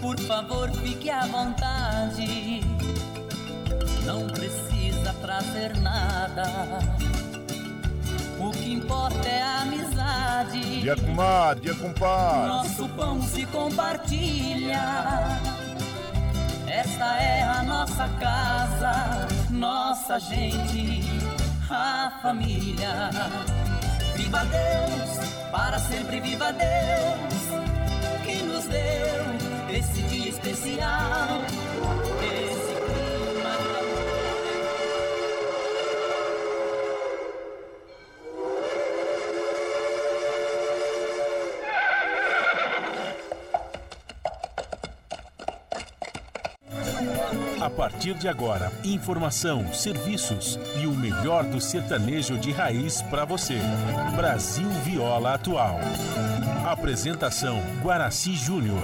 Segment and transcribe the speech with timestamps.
[0.00, 2.62] Por favor, fique à vontade.
[4.04, 6.44] Não precisa trazer nada.
[8.38, 10.80] O que importa é a amizade.
[10.80, 12.48] Dia comadre, dia compadre.
[12.48, 14.80] Nosso pão se compartilha.
[16.66, 21.02] Esta é a nossa casa, nossa gente,
[21.68, 23.10] a família.
[24.16, 27.49] Viva Deus, para sempre viva Deus,
[47.60, 53.58] A partir de agora, informação, serviços e o melhor do sertanejo de raiz para você.
[54.16, 55.78] Brasil Viola Atual.
[56.66, 58.82] Apresentação Guaraci Júnior.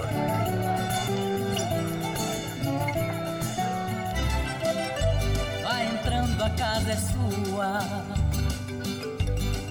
[6.97, 7.79] É sua.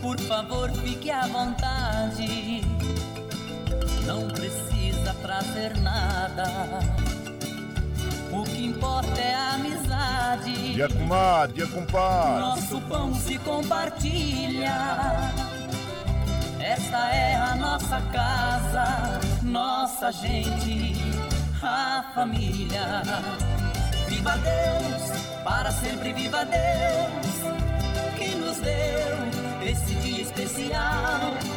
[0.01, 2.63] Por favor, fique à vontade.
[4.07, 6.45] Não precisa trazer nada.
[8.33, 10.75] O que importa é a amizade.
[10.75, 12.41] Dia comadre, dia compadre.
[12.41, 15.33] Nosso pão se compartilha.
[16.61, 20.95] Esta é a nossa casa, nossa gente,
[21.63, 23.03] a família.
[24.27, 31.56] Viva Deus, para sempre viva Deus, que nos deu esse dia especial.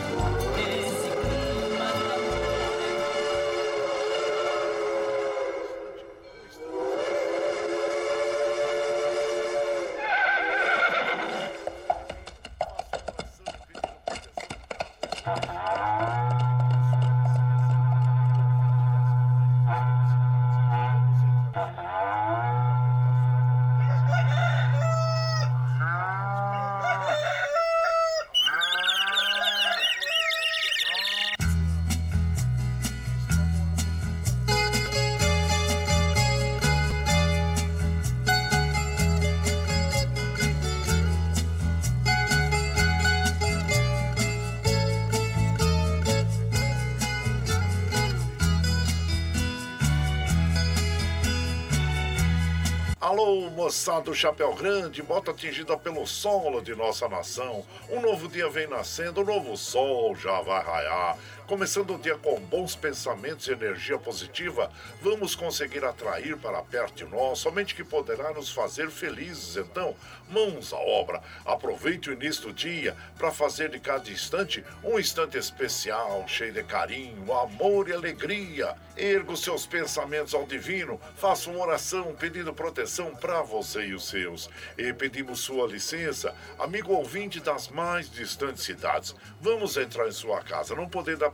[53.80, 57.64] Alô, moçada do Chapéu Grande, bota atingida pelo solo de nossa nação.
[57.90, 61.18] Um novo dia vem nascendo, um novo sol já vai raiar.
[61.50, 64.72] Começando o dia com bons pensamentos e energia positiva,
[65.02, 69.58] vamos conseguir atrair para perto de nós somente que poderá nos fazer felizes.
[69.58, 69.96] Então,
[70.30, 71.20] mãos à obra.
[71.44, 76.64] Aproveite o início do dia para fazer de cada instante um instante especial, cheio de
[76.64, 78.76] carinho, amor e alegria.
[78.96, 84.08] Erga os seus pensamentos ao divino, faça uma oração pedindo proteção para você e os
[84.08, 84.52] seus.
[84.78, 89.16] E pedimos sua licença, amigo ouvinte das mais distantes cidades.
[89.42, 91.26] Vamos entrar em sua casa, não podendo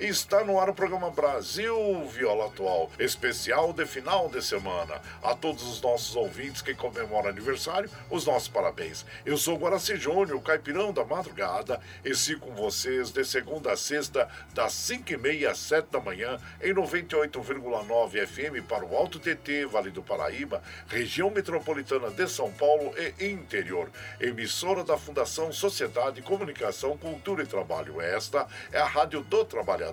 [0.00, 4.98] Está no ar o programa Brasil Viola Atual, especial de final de semana.
[5.22, 9.04] A todos os nossos ouvintes que comemoram aniversário, os nossos parabéns.
[9.26, 14.26] Eu sou Guaraci Júnior, caipirão da madrugada, e sigo com vocês de segunda a sexta,
[14.54, 19.66] das 5 e meia às 7 da manhã, em 98,9 FM para o Alto TT,
[19.66, 23.90] Vale do Paraíba, região metropolitana de São Paulo e interior.
[24.18, 28.00] Emissora da Fundação Sociedade, Comunicação, Cultura e Trabalho.
[28.00, 29.89] Esta é a Rádio do Trabalhador.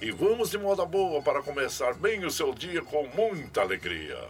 [0.00, 4.28] E vamos de moda boa para começar bem o seu dia com muita alegria.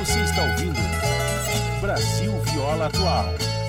[0.00, 0.80] Você está ouvindo
[1.80, 3.61] Brasil Viola Atual.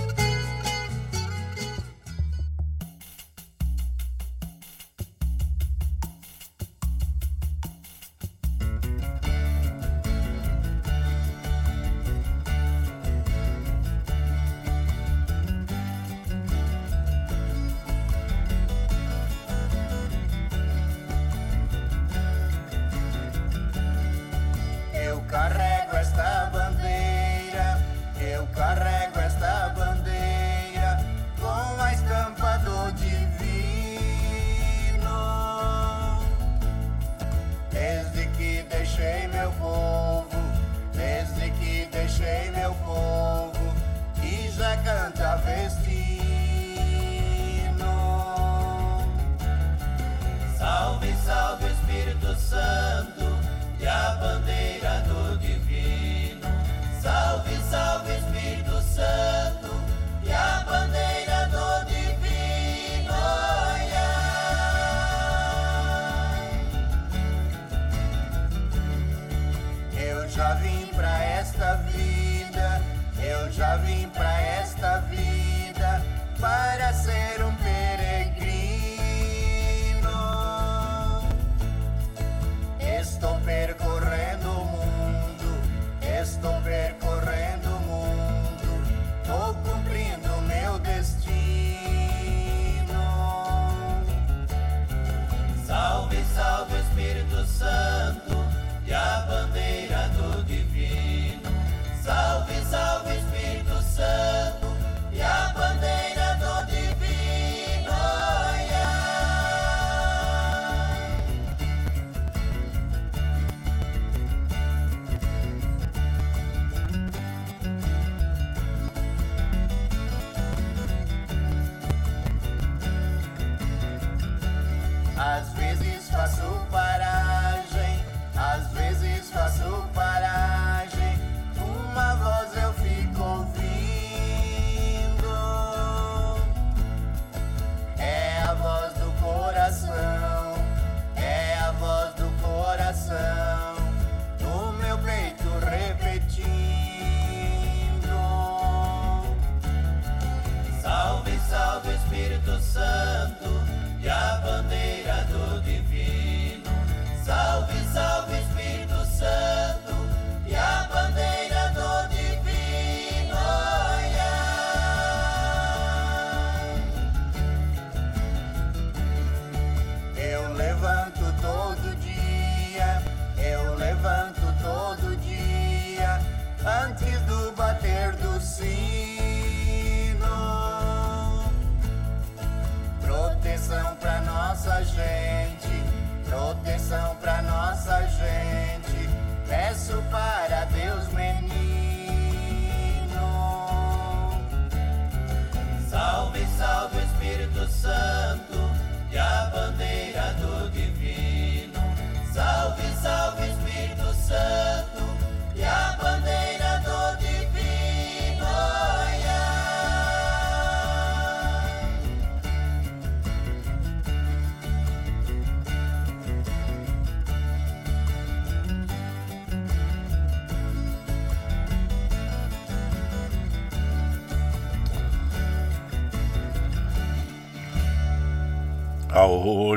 [70.36, 72.82] Já vim pra esta vida,
[73.22, 74.33] eu já vim pra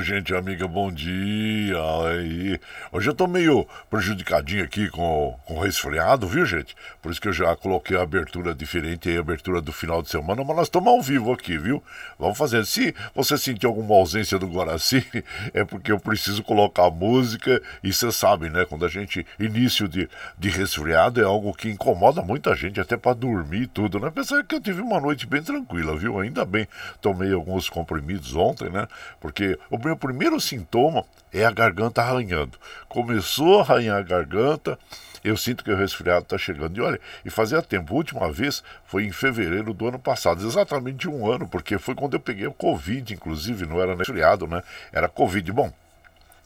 [0.06, 1.76] gente amiga, bom dia.
[2.06, 2.55] Aí.
[2.96, 6.74] Hoje eu tô meio prejudicadinho aqui com, com resfriado, viu, gente?
[7.02, 10.08] Por isso que eu já coloquei a abertura diferente aí, a abertura do final de
[10.08, 11.82] semana, mas nós estamos ao vivo aqui, viu?
[12.18, 12.64] Vamos fazer.
[12.64, 15.06] Se você sentir alguma ausência do Guaraci,
[15.52, 18.64] é porque eu preciso colocar música e você sabe, né?
[18.64, 19.26] Quando a gente.
[19.38, 24.00] Início de, de resfriado é algo que incomoda muita gente, até para dormir e tudo,
[24.00, 24.08] né?
[24.08, 26.18] Apesar que eu tive uma noite bem tranquila, viu?
[26.18, 26.66] Ainda bem,
[27.02, 28.88] tomei alguns comprimidos ontem, né?
[29.20, 31.04] Porque o meu primeiro sintoma
[31.36, 32.58] é a garganta arranhando.
[32.88, 34.78] Começou a arranhar a garganta,
[35.22, 36.76] eu sinto que o resfriado está chegando.
[36.76, 41.08] E olha, e fazia tempo, a última vez foi em fevereiro do ano passado, exatamente
[41.08, 44.62] um ano, porque foi quando eu peguei o Covid, inclusive, não era resfriado, né?
[44.92, 45.50] Era Covid.
[45.52, 45.72] Bom,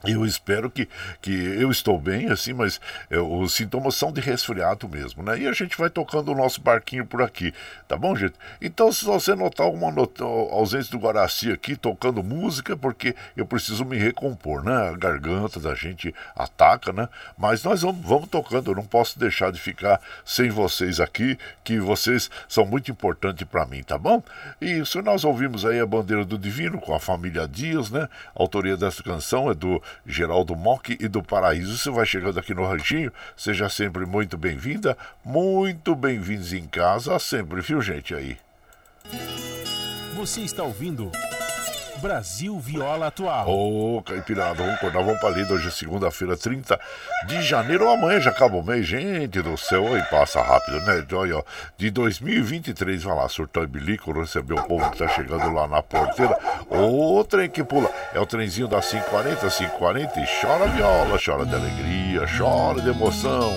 [0.05, 0.89] eu espero que,
[1.21, 2.81] que eu estou bem, assim, mas
[3.11, 5.39] é, os sintomas são de resfriado mesmo, né?
[5.39, 7.53] E a gente vai tocando o nosso barquinho por aqui,
[7.87, 8.35] tá bom, gente?
[8.63, 13.85] Então, se você notar alguma not ausência do Guaraci aqui, tocando música, porque eu preciso
[13.85, 14.89] me recompor, né?
[14.89, 17.07] A garganta da gente ataca, né?
[17.37, 21.79] Mas nós vamos, vamos tocando, eu não posso deixar de ficar sem vocês aqui, que
[21.79, 24.23] vocês são muito importantes para mim, tá bom?
[24.61, 28.09] E se nós ouvimos aí a Bandeira do Divino com a família Dias, né?
[28.35, 31.77] A autoria dessa canção é do Geraldo Mock e do Paraíso.
[31.77, 37.61] Você vai chegando aqui no Ranchinho, seja sempre muito bem-vinda, muito bem-vindos em casa, sempre,
[37.61, 38.37] viu, gente, aí.
[40.15, 41.11] Você está ouvindo
[42.01, 43.47] Brasil Viola Atual.
[43.49, 45.53] Ô, Caipirada, vamos acordar, vamos pra lida.
[45.53, 46.81] Hoje é segunda-feira, 30
[47.27, 47.89] de janeiro.
[47.91, 49.85] Amanhã já acaba o mês, gente do céu.
[49.85, 51.05] Oi, passa rápido, né?
[51.77, 55.83] De 2023, vai lá, surtou e bilico, recebeu o povo que tá chegando lá na
[55.83, 56.39] porteira.
[56.71, 61.55] O trem que pula é o trenzinho da 540, 540 e chora viola, chora de
[61.55, 63.55] alegria, chora de emoção.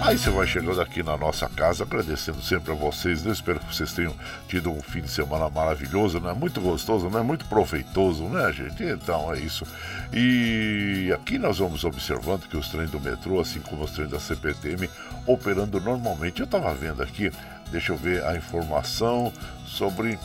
[0.00, 3.24] Aí você vai chegando aqui na nossa casa, agradecendo sempre a vocês.
[3.24, 4.14] Eu espero que vocês tenham
[4.46, 6.32] tido um fim de semana maravilhoso, né?
[6.32, 7.22] Muito gostoso, né?
[7.22, 8.84] Muito proveitoso, né, gente?
[8.84, 9.66] Então é isso.
[10.12, 14.20] E aqui nós vamos observando que os trens do metrô, assim como os trens da
[14.20, 14.88] CPTM,
[15.26, 16.40] operando normalmente.
[16.40, 17.32] Eu estava vendo aqui,
[17.70, 19.32] deixa eu ver a informação
[19.66, 20.18] sobre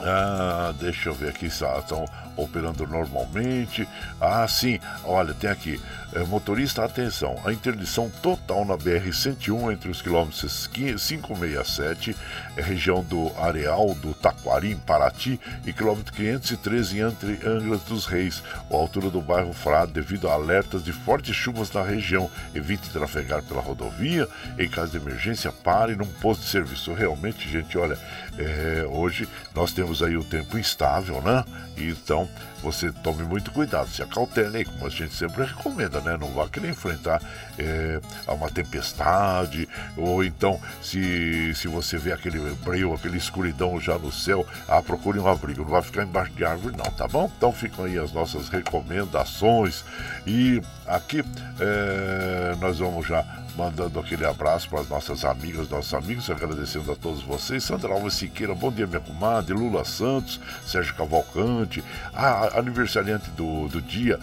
[0.00, 2.04] ah, deixa eu ver aqui, são
[2.36, 3.88] operando normalmente.
[4.20, 5.80] Ah, sim, olha, tem aqui.
[6.12, 12.16] É, motorista, atenção, a interdição total na BR-101 entre os quilômetros 567,
[12.56, 18.80] é, região do Areal do Taquari, Paraty, e quilômetro 513 entre Angra dos Reis, ou
[18.80, 22.30] altura do bairro Frade, devido a alertas de fortes chuvas na região.
[22.54, 24.28] Evite trafegar pela rodovia.
[24.58, 26.94] Em caso de emergência, pare num posto de serviço.
[26.94, 27.98] Realmente, gente, olha,
[28.38, 31.44] é, hoje nós temos aí o tempo instável, né?
[31.76, 36.16] Então, now você tome muito cuidado, se acautele, como a gente sempre recomenda, né?
[36.18, 37.20] Não vá querer enfrentar
[37.58, 44.12] é, uma tempestade, ou então, se, se você vê aquele breu, aquele escuridão já no
[44.12, 47.30] céu, ah, procure um abrigo, não vai ficar embaixo de árvore, não, tá bom?
[47.36, 49.84] Então, ficam aí as nossas recomendações,
[50.26, 51.24] e aqui
[51.60, 53.24] é, nós vamos já
[53.56, 57.64] mandando aquele abraço para as nossas amigas, nossos amigos, agradecendo a todos vocês.
[57.64, 59.54] Sandra Alves Siqueira, bom dia, minha comadre.
[59.54, 61.82] Lula Santos, Sérgio Cavalcante,
[62.14, 64.18] a aniversariante do, do dia,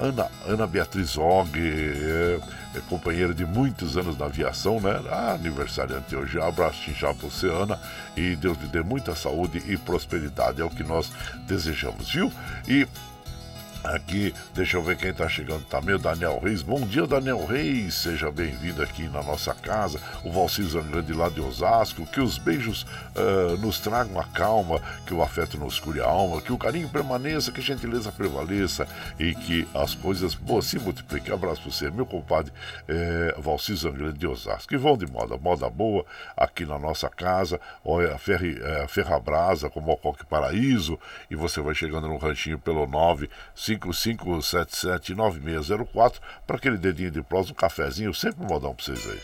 [0.00, 2.38] Ana, Ana Beatriz Og, é,
[2.76, 5.00] é companheira de muitos anos na aviação, né?
[5.10, 6.40] A aniversariante hoje.
[6.40, 7.78] Abraço já para você, Ana,
[8.16, 10.60] e Deus lhe dê muita saúde e prosperidade.
[10.60, 11.10] É o que nós
[11.46, 12.32] desejamos, viu?
[12.68, 12.86] E
[13.94, 16.60] Aqui, deixa eu ver quem está chegando também, o Daniel Reis.
[16.60, 17.94] Bom dia, Daniel Reis.
[17.94, 20.00] Seja bem-vindo aqui na nossa casa.
[20.24, 22.04] O Valcir Zangrande lá de Osasco.
[22.06, 26.42] Que os beijos uh, nos tragam a calma, que o afeto nos cure a alma,
[26.42, 28.88] que o carinho permaneça, que a gentileza prevaleça
[29.20, 31.32] e que as coisas boas se multipliquem.
[31.32, 32.52] Abraço para você, meu compadre
[32.88, 34.68] é, Valcir Zangrande de Osasco.
[34.68, 36.04] Que vão de moda, moda boa
[36.36, 37.60] aqui na nossa casa.
[37.84, 40.98] Olha, Ferri, é, Ferrabrasa, com Mocoque Paraíso.
[41.30, 43.30] E você vai chegando no ranchinho pelo 9
[43.78, 49.20] 55779604 para aquele dedinho de prós, um cafezinho, sempre um modão para vocês aí.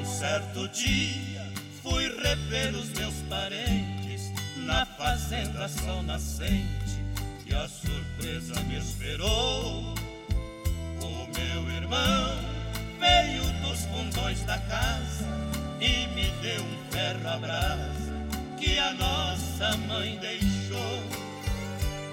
[0.00, 1.44] Um certo dia
[1.82, 6.66] fui rever os meus parentes na fazenda sol nascente
[7.46, 9.94] e a surpresa me esperou.
[11.00, 12.55] O meu irmão
[12.98, 15.24] veio dos fundões da casa
[15.80, 18.16] e me deu um ferro à brasa
[18.58, 21.02] que a nossa mãe deixou.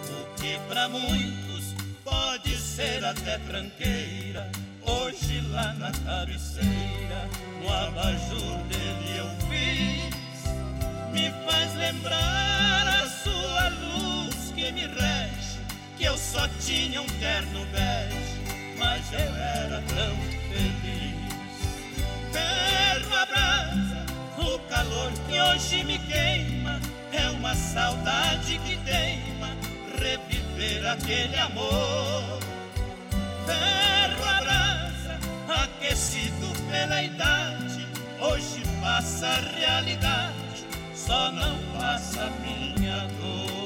[0.10, 1.74] O que para muitos
[2.04, 4.50] pode ser até tranqueira,
[4.82, 7.30] hoje lá na cabeceira,
[7.62, 10.44] no abajur dele eu fiz,
[11.12, 15.60] me faz lembrar a sua luz que me rege,
[15.98, 20.33] que eu só tinha um terno bege, mas eu era tão.
[22.34, 24.06] Ferro a brasa,
[24.40, 26.80] o calor que hoje me queima,
[27.12, 29.56] é uma saudade que teima,
[30.00, 32.40] reviver aquele amor.
[33.46, 37.88] Ferro a brasa, aquecido pela idade,
[38.20, 43.63] hoje passa a realidade, só não passa minha dor.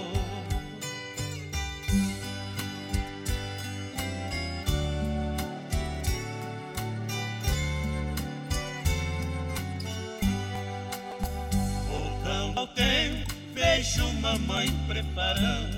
[12.58, 15.78] Ao tempo, vejo mamãe preparando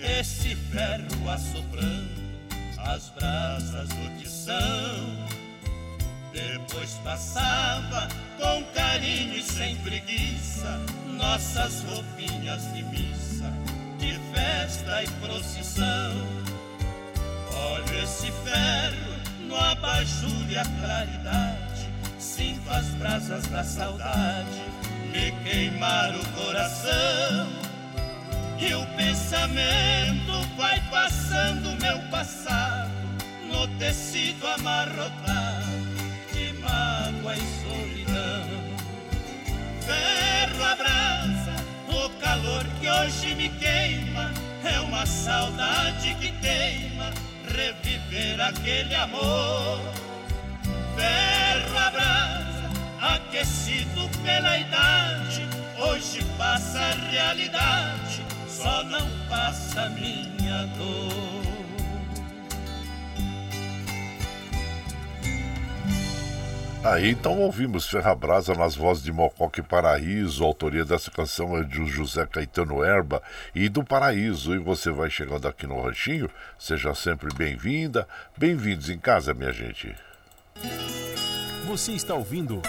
[0.00, 2.24] esse ferro assoprando
[2.78, 5.28] as brasas do tição.
[6.32, 10.80] Depois passava com carinho e sem preguiça
[11.14, 13.52] nossas roupinhas de missa,
[13.98, 16.14] de festa e procissão.
[17.52, 21.63] Olho esse ferro no abajur e a claridade,
[22.36, 24.64] sinto as brasas da saudade
[25.12, 27.46] me queimar o coração
[28.58, 32.90] e o pensamento vai passando meu passado
[33.46, 35.84] no tecido amarrotado
[36.32, 38.48] de mágoa e solidão.
[39.86, 41.54] Ferro abraça
[41.88, 44.32] o calor que hoje me queima,
[44.64, 47.12] é uma saudade que teima
[47.46, 49.80] reviver aquele amor.
[50.96, 51.33] Ferro
[53.34, 55.42] aquecido pela idade,
[55.76, 61.34] hoje passa a realidade, só não passa minha dor.
[66.84, 71.84] Aí então ouvimos Ferrabrasa nas vozes de Mocoque Paraíso, a autoria dessa canção é de
[71.86, 73.20] José Caetano Erba
[73.52, 74.54] e do Paraíso.
[74.54, 79.92] E você vai chegando aqui no Ranchinho, seja sempre bem-vinda, bem-vindos em casa, minha gente.
[81.66, 82.62] Você está ouvindo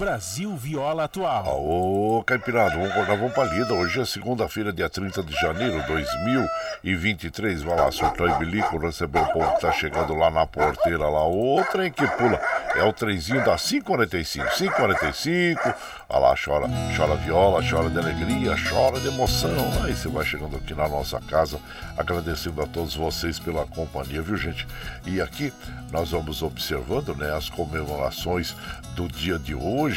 [0.00, 1.62] Brasil Viola Atual.
[1.62, 3.74] Ô, Caipirado, vamos acordar, vamos pra lida.
[3.74, 7.62] Hoje é segunda-feira, dia 30 de janeiro de 2023.
[7.62, 11.28] Vai lá, surtou e bilico, receber o povo que tá chegando lá na porteira lá.
[11.28, 12.40] O trem que pula
[12.74, 14.46] é o trenzinho da 545.
[14.56, 15.60] 545,
[16.08, 16.66] vai lá, chora,
[16.96, 19.50] chora viola, chora de alegria, chora de emoção.
[19.84, 21.60] Aí você vai chegando aqui na nossa casa,
[21.98, 24.66] agradecendo a todos vocês pela companhia, viu, gente?
[25.04, 25.52] E aqui
[25.92, 28.56] nós vamos observando, né, as comemorações
[28.94, 29.89] do dia de hoje.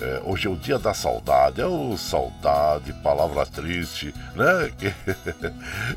[0.00, 1.60] É, hoje é o dia da saudade.
[1.60, 4.70] É o saudade, palavra triste, né?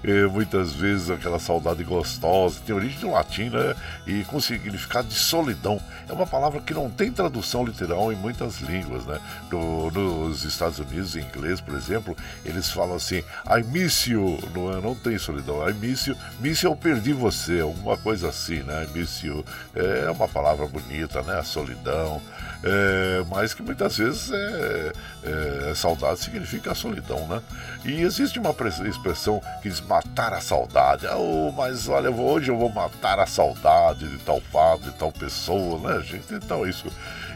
[0.03, 3.75] é, muitas vezes aquela saudade gostosa, tem origem do latim, né?
[4.05, 5.81] E com significado de solidão.
[6.07, 9.19] É uma palavra que não tem tradução literal em muitas línguas, né?
[9.51, 12.15] No, nos Estados Unidos, em inglês, por exemplo,
[12.45, 16.63] eles falam assim, I miss you, não, é, não tem solidão, I miss you, miss
[16.63, 18.85] eu perdi você, alguma coisa assim, né?
[18.85, 19.43] I miss you.
[19.75, 21.39] É uma palavra bonita, né?
[21.39, 22.21] A solidão
[22.61, 24.91] é, mas que muitas vezes é,
[25.23, 27.41] é, saudade significa solidão, né?
[27.85, 28.55] E existe uma
[28.87, 31.07] expressão que diz matar a saudade.
[31.07, 35.79] Oh, mas olha, hoje eu vou matar a saudade de tal fato, de tal pessoa,
[35.79, 36.33] né, gente?
[36.33, 36.87] Então isso.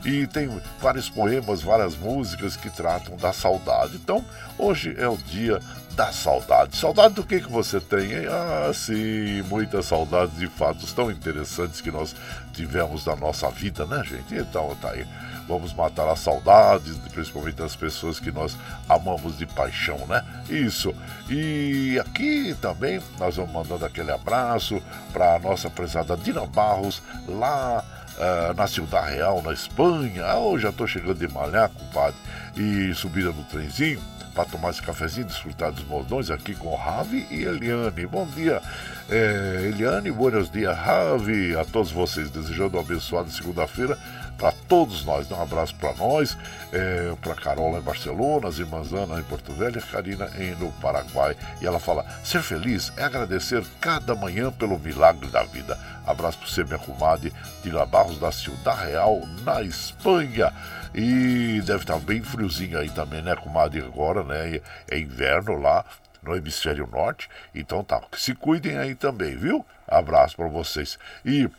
[0.05, 0.49] E tem
[0.81, 3.95] vários poemas, várias músicas que tratam da saudade.
[3.95, 4.23] Então,
[4.57, 5.61] hoje é o dia
[5.95, 6.75] da saudade.
[6.75, 8.25] Saudade do que, que você tem, hein?
[8.27, 12.15] Ah, sim, muitas saudades de fatos tão interessantes que nós
[12.53, 14.35] tivemos da nossa vida, né, gente?
[14.35, 15.05] Então, tá aí.
[15.47, 18.55] Vamos matar as saudades, principalmente das pessoas que nós
[18.87, 20.23] amamos de paixão, né?
[20.49, 20.95] Isso.
[21.29, 27.83] E aqui também nós vamos mandando aquele abraço para a nossa prezada Dina Barros, lá
[28.17, 30.33] uh, na Ciudad Real, na Espanha.
[30.37, 32.15] Oh, já estou chegando de malhar, compadre.
[32.55, 33.99] E subida no trenzinho
[34.33, 38.05] para tomar esse cafezinho, desfrutar dos moldões aqui com Ravi e Eliane.
[38.05, 38.61] Bom dia,
[39.09, 43.97] é, Eliane, buenos dias, Ravi, a todos vocês, desejando uma abençoada segunda-feira
[44.37, 45.27] para todos nós.
[45.27, 46.37] Dá um abraço para nós,
[46.71, 51.35] é, para Carola em Barcelona, as irmãs Ana em Porto Velho Karina em, no Paraguai.
[51.61, 55.77] E ela fala: ser feliz é agradecer cada manhã pelo milagre da vida.
[56.05, 57.31] Abraço para você, minha comadre,
[57.63, 60.51] Dila Barros da Ciudad Real, na Espanha.
[60.93, 63.81] E deve estar bem friozinho aí também, né, comadre?
[63.81, 64.61] Agora, né?
[64.89, 65.83] É inverno lá
[66.21, 67.29] no hemisfério norte.
[67.53, 69.65] Então tá, se cuidem aí também, viu?
[69.87, 70.97] Abraço para vocês.
[71.25, 71.49] E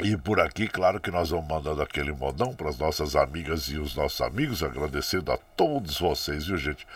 [0.00, 3.78] e por aqui, claro que nós vamos mandando aquele modão para as nossas amigas e
[3.78, 6.86] os nossos amigos, agradecendo a todos vocês, viu, gente?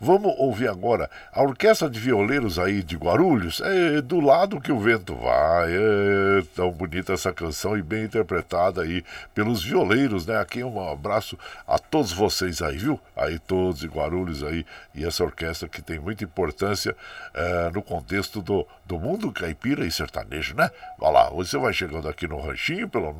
[0.00, 3.60] Vamos ouvir agora a Orquestra de Violeiros aí de Guarulhos.
[3.60, 5.72] É do lado que o vento vai.
[5.72, 10.38] É tão bonita essa canção e bem interpretada aí pelos violeiros, né?
[10.38, 13.00] Aqui um abraço a todos vocês aí, viu?
[13.16, 16.96] Aí todos de Guarulhos aí e essa orquestra que tem muita importância
[17.34, 20.70] é, no contexto do, do mundo caipira e sertanejo, né?
[20.98, 23.14] Vai lá, você vai chegando aqui no ranchinho pelo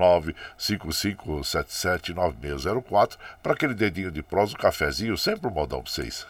[0.59, 6.27] 955779604 para aquele dedinho de prosa, um cafezinho, sempre um modão para vocês.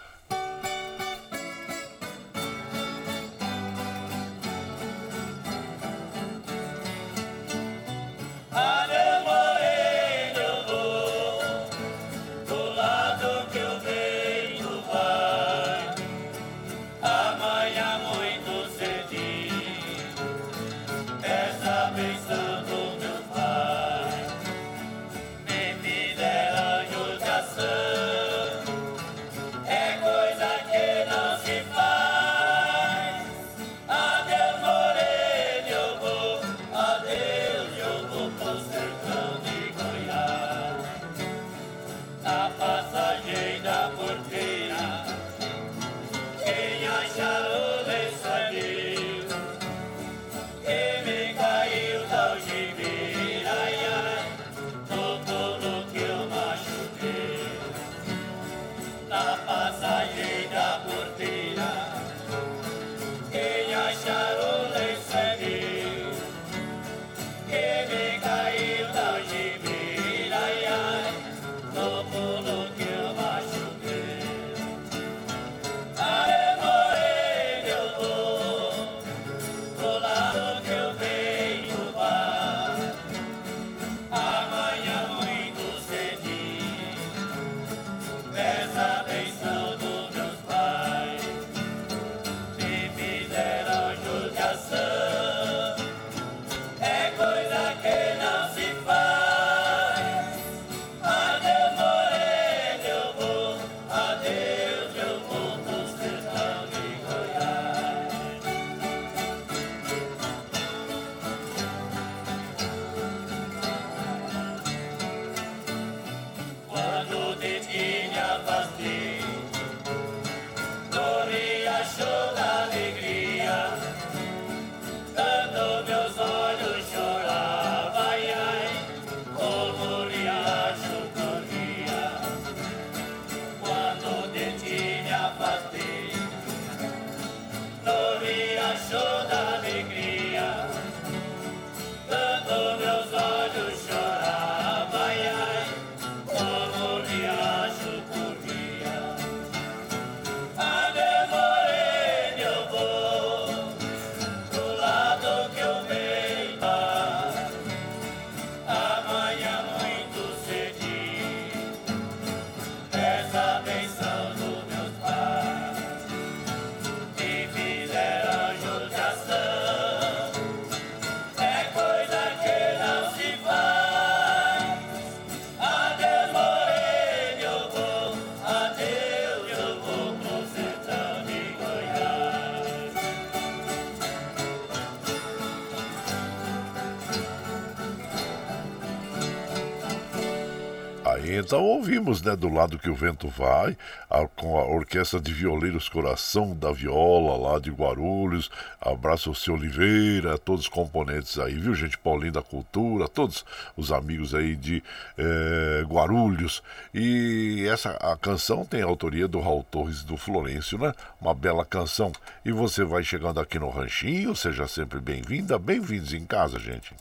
[191.92, 193.76] Ouvimos, né, do lado que o vento vai,
[194.08, 198.50] a, com a orquestra de violeiros Coração da Viola lá de Guarulhos.
[198.80, 201.98] Abraço ao seu Oliveira, todos os componentes aí, viu, gente?
[201.98, 203.44] Paulinho da Cultura, todos
[203.76, 204.82] os amigos aí de
[205.18, 206.62] é, Guarulhos.
[206.94, 210.94] E essa a canção tem a autoria do Raul Torres do Florencio, né?
[211.20, 212.10] Uma bela canção.
[212.42, 216.94] E você vai chegando aqui no Ranchinho, seja sempre bem-vinda, bem-vindos em casa, gente.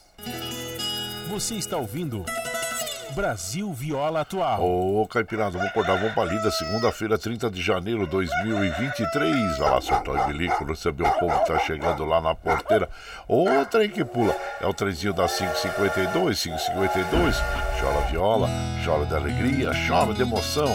[1.29, 2.25] Você está ouvindo.
[3.11, 4.63] Brasil Viola Atual.
[4.63, 9.57] Ô, Caipirada, vamos acordar, vamos pra lida, segunda-feira, 30 de janeiro de 2023.
[9.57, 12.89] Vai lá, soltar o bilico, receber o povo que tá chegando lá na porteira.
[13.27, 17.35] Ô, trem que pula, é o trenzinho da 552, 552.
[17.79, 18.49] Chora viola,
[18.85, 20.69] chora de alegria, chora de emoção.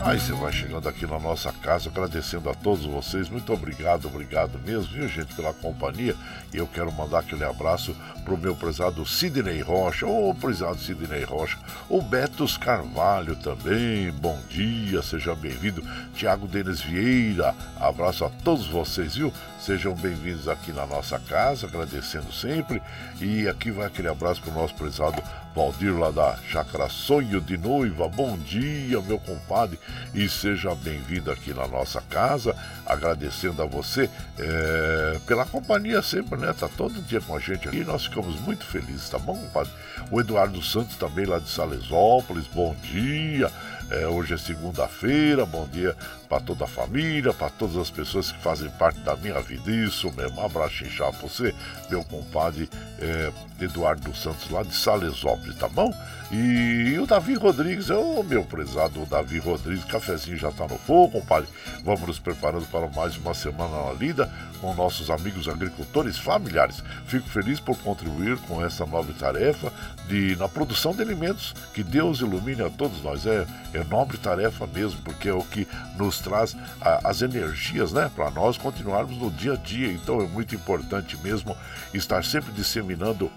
[0.00, 3.28] Aí você vai chegando aqui na nossa casa, agradecendo a todos vocês.
[3.28, 6.14] Muito obrigado, obrigado mesmo, viu, gente, pela companhia.
[6.54, 11.58] E eu quero mandar aquele abraço pro meu prezado Sidney Rocha, ô prezado Sidney Rocha,
[11.90, 14.10] o Betos Carvalho também.
[14.12, 15.82] Bom dia, seja bem-vindo.
[16.14, 19.32] Tiago Denis Vieira, abraço a todos vocês, viu?
[19.68, 22.80] Sejam bem-vindos aqui na nossa casa, agradecendo sempre.
[23.20, 25.22] E aqui vai aquele abraço pro nosso prezado
[25.54, 28.08] Valdir lá da Chácara Sonho de Noiva.
[28.08, 29.78] Bom dia, meu compadre,
[30.14, 32.56] e seja bem-vindo aqui na nossa casa.
[32.86, 36.54] Agradecendo a você é, pela companhia sempre, né?
[36.58, 37.84] Tá todo dia com a gente aqui.
[37.84, 39.70] Nós ficamos muito felizes, tá bom, compadre?
[40.10, 42.46] O Eduardo Santos também lá de Salesópolis.
[42.46, 43.52] Bom dia.
[43.90, 45.96] É, hoje é segunda-feira, bom dia
[46.28, 49.57] para toda a família, para todas as pessoas que fazem parte da minha vida.
[49.66, 51.54] Isso mesmo, um abraço inchado pra você,
[51.90, 52.68] meu compadre
[53.00, 55.92] é, Eduardo Santos, lá de Salesópolis, tá bom?
[56.30, 60.76] E, e o Davi Rodrigues, ô oh, meu prezado Davi Rodrigues, cafezinho já tá no
[60.78, 61.48] fogo, compadre.
[61.82, 66.82] Vamos nos preparando para mais uma semana na lida com nossos amigos agricultores familiares.
[67.06, 69.72] Fico feliz por contribuir com essa nova tarefa
[70.06, 71.54] de, na produção de alimentos.
[71.72, 73.24] Que Deus ilumine a todos nós.
[73.24, 75.66] É, é nobre tarefa mesmo, porque é o que
[75.96, 79.92] nos traz a, as energias, né, para nós continuarmos no dia a dia.
[79.92, 81.56] Então é muito importante mesmo
[81.94, 83.30] estar sempre disseminando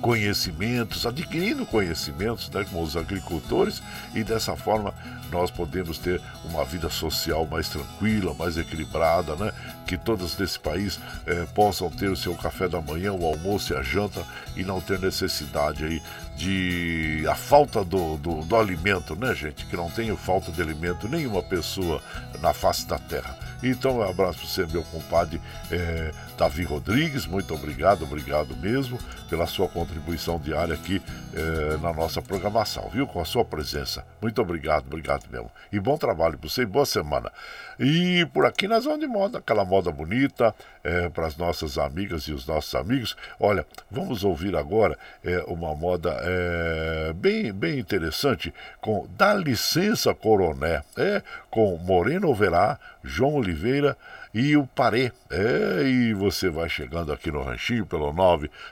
[0.00, 3.82] conhecimentos, adquirindo conhecimentos né, com os agricultores
[4.14, 4.92] e dessa forma
[5.30, 9.52] nós podemos ter uma vida social mais tranquila, mais equilibrada, né?
[9.86, 13.76] Que todos nesse país eh, possam ter o seu café da manhã, o almoço e
[13.76, 14.24] a janta
[14.54, 16.02] e não ter necessidade aí
[16.36, 19.64] de a falta do, do, do alimento, né, gente?
[19.64, 22.02] Que não tenha falta de alimento nenhuma pessoa
[22.40, 23.36] na face da terra.
[23.62, 27.26] Então, um abraço para você, meu compadre eh, Davi Rodrigues.
[27.26, 28.98] Muito obrigado, obrigado mesmo
[29.30, 33.06] pela sua contribuição diária aqui eh, na nossa programação, viu?
[33.06, 34.04] Com a sua presença.
[34.20, 35.50] Muito obrigado, obrigado mesmo.
[35.72, 37.32] E bom trabalho para você e boa semana.
[37.78, 42.24] E por aqui nós vamos de moda, aquela moda bonita é, para as nossas amigas
[42.24, 43.16] e os nossos amigos.
[43.38, 50.82] Olha, vamos ouvir agora é, uma moda é, bem, bem interessante com Dá Licença Coroné,
[50.96, 53.96] é, com Moreno Verá, João Oliveira
[54.32, 55.12] e o Parê.
[55.30, 58.12] É, e você vai chegando aqui no Ranchinho pelo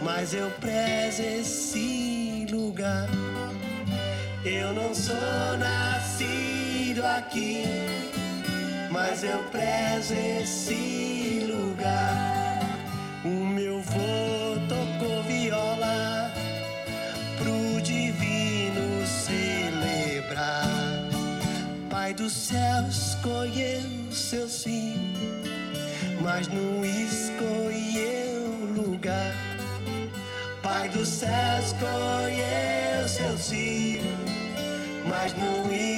[0.00, 3.08] mas eu prezo esse lugar.
[4.44, 7.81] Eu não sou nascido aqui
[8.92, 12.60] mas eu prezo esse lugar.
[13.24, 16.30] O meu vô tocou viola
[17.38, 20.68] pro divino celebrar.
[21.88, 25.14] Pai do céu escolheu seu sim,
[26.20, 28.44] mas não escolheu
[28.76, 29.34] lugar.
[30.62, 31.30] Pai do céu
[31.64, 34.02] escolheu seu sim,
[35.08, 35.91] mas não escolheu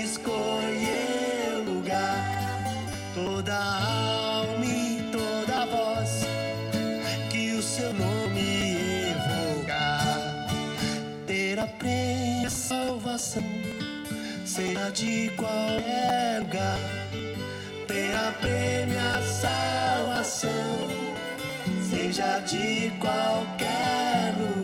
[14.55, 16.79] seja de qualquer lugar.
[18.41, 20.89] prêmio a salvação,
[21.91, 24.64] seja de qualquer lugar.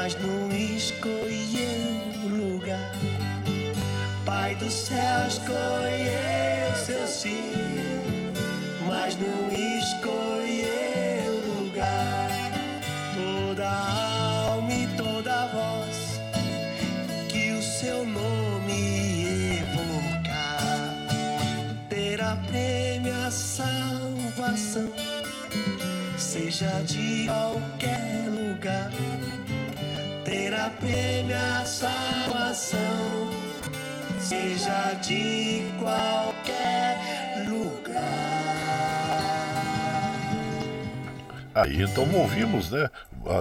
[0.00, 1.98] Mas não escolheu
[2.30, 2.92] lugar.
[4.24, 8.38] Pai do céu escolheu seus filhos,
[8.86, 12.30] mas não escolheu lugar.
[13.16, 16.20] Toda alma e toda voz
[17.28, 20.94] que o seu nome evocar
[21.88, 24.92] terá prêmio a salvação
[26.16, 28.90] seja de qualquer lugar,
[30.58, 33.30] terá prêmio a salvação,
[34.18, 36.98] seja de qualquer
[37.48, 37.94] lugar.
[41.54, 42.90] Aí então ouvimos, né?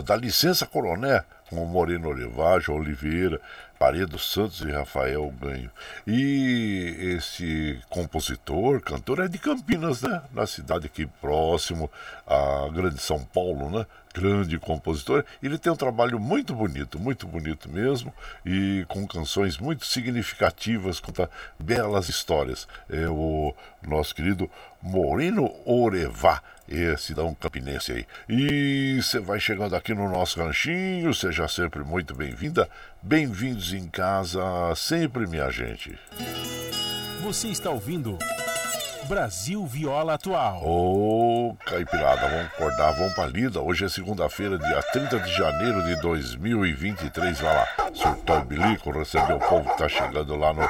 [0.06, 3.42] Da licença coroné com Moreno Olivage, Oliveira,
[3.80, 5.72] Paredo Santos e Rafael Ganho.
[6.06, 10.22] E esse compositor, cantor, é de Campinas, né?
[10.34, 11.90] Na cidade aqui próximo,
[12.28, 13.86] a grande São Paulo, né?
[14.18, 15.24] Grande compositor.
[15.44, 18.12] Ele tem um trabalho muito bonito, muito bonito mesmo,
[18.44, 22.68] e com canções muito significativas, conta belas histórias.
[22.90, 23.54] É o
[23.88, 24.50] nosso querido
[24.82, 28.06] Moreno Orevá esse dá um campinense aí.
[28.28, 32.70] E você vai chegando aqui no nosso ranchinho, seja sempre muito bem-vinda.
[33.02, 34.42] Bem-vindos em casa,
[34.76, 35.98] sempre, minha gente.
[37.22, 38.18] Você está ouvindo.
[39.08, 40.62] Brasil Viola Atual.
[40.66, 43.62] Ô, oh, Caipirada, vamos acordar, vamos pra lida.
[43.62, 47.40] Hoje é segunda-feira, dia 30 de janeiro de 2023.
[47.40, 50.70] Vai lá, surtou o bilico, recebeu o povo que tá chegando lá no,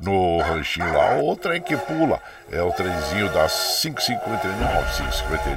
[0.00, 1.18] no ranchinho lá.
[1.22, 2.20] O trem que pula
[2.52, 4.20] é o trenzinho das 5h59,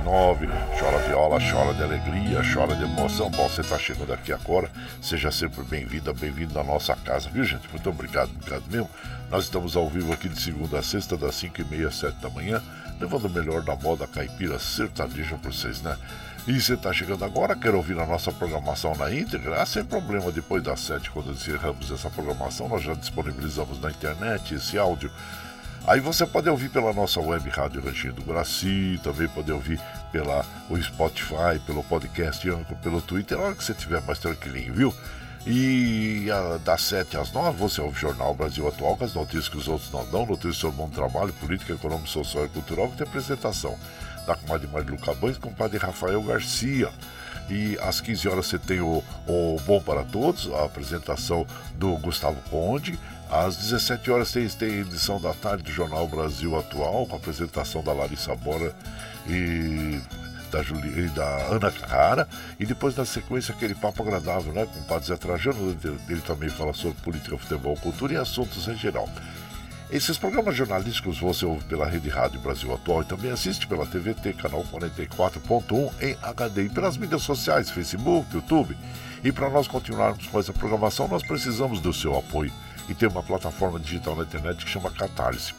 [0.02, 0.50] 5h59.
[0.80, 3.30] Chora viola, chora de alegria, chora de emoção.
[3.30, 4.72] Bom, você tá chegando aqui agora.
[5.02, 7.70] Seja sempre bem-vinda, bem-vindo à nossa casa, viu, gente?
[7.70, 8.90] Muito obrigado, obrigado mesmo.
[9.30, 12.62] Nós estamos ao vivo aqui de segunda a sexta, das 5h30 às 7 da manhã,
[13.00, 15.98] levando o melhor da moda caipira sertaneja para vocês, né?
[16.48, 19.62] E você está chegando agora, quer ouvir a nossa programação na íntegra?
[19.62, 24.56] Ah, sem problema, depois das 7, quando encerramos essa programação, nós já disponibilizamos na internet
[24.56, 25.12] esse áudio.
[25.86, 29.80] Aí você pode ouvir pela nossa web Rádio Ranchinho do Brasil, também pode ouvir
[30.12, 32.48] pela o Spotify, pelo podcast
[32.82, 34.94] pelo Twitter, na hora que você estiver mais tranquilinho, viu?
[35.46, 39.50] E a, das 7 às 9 você ouve o Jornal Brasil Atual com as notícias
[39.50, 42.98] que os outros não dão, notícias sobre bom trabalho, política, econômica, social e cultural, que
[42.98, 43.76] tem apresentação
[44.26, 46.90] da comadre Marilu Cabães com o padre Rafael Garcia.
[47.50, 52.40] E às 15 horas você tem o, o Bom para Todos, a apresentação do Gustavo
[52.50, 52.98] Conde.
[53.30, 57.84] Às 17 horas tem, tem edição da tarde do Jornal Brasil Atual, com a apresentação
[57.84, 58.76] da Larissa Bora
[59.28, 60.00] e
[60.52, 62.28] da, Juli, da Ana Cara,
[62.60, 65.78] e depois na sequência aquele papo agradável né, com o Padre Zé Trajano,
[66.10, 69.10] ele também fala sobre política, futebol, cultura e assuntos em geral.
[69.92, 74.34] Esses programas jornalísticos você ouve pela Rede Rádio Brasil Atual e também assiste pela TVT,
[74.34, 78.78] canal 44.1 em HD e pelas mídias sociais, Facebook, YouTube.
[79.22, 82.54] E para nós continuarmos com essa programação, nós precisamos do seu apoio.
[82.88, 85.54] E tem uma plataforma digital na internet que chama Catarse.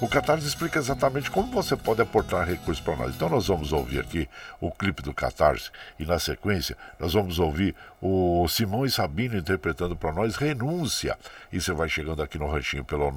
[0.00, 3.16] O Catarse explica exatamente como você pode aportar recursos para nós.
[3.16, 4.28] Então nós vamos ouvir aqui
[4.60, 9.96] o clipe do Catarse e na sequência nós vamos ouvir o Simão e Sabino interpretando
[9.96, 11.18] para nós Renúncia.
[11.52, 13.10] E você vai chegando aqui no ranchinho pelo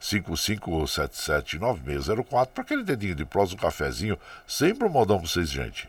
[0.00, 5.88] 955779604 para aquele dedinho de prosa, um cafezinho, sempre um modão para vocês, gente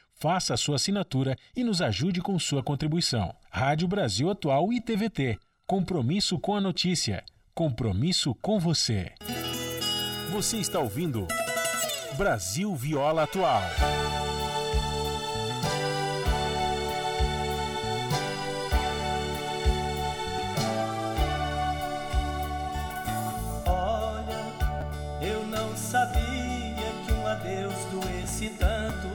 [0.21, 3.33] Faça a sua assinatura e nos ajude com sua contribuição.
[3.49, 5.39] Rádio Brasil Atual e TVT.
[5.65, 7.23] Compromisso com a notícia.
[7.55, 9.13] Compromisso com você.
[10.31, 11.25] Você está ouvindo
[12.15, 13.63] Brasil Viola Atual.
[23.65, 29.07] Olha, eu não sabia que um adeus doesse tanto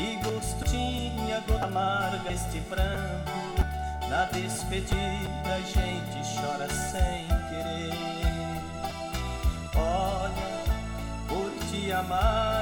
[0.00, 3.30] Que gosto tinha gota amarga este pranto
[4.08, 4.96] Na despedida
[5.44, 7.92] a gente chora sem querer.
[9.76, 10.64] Olha,
[11.28, 12.59] por te amar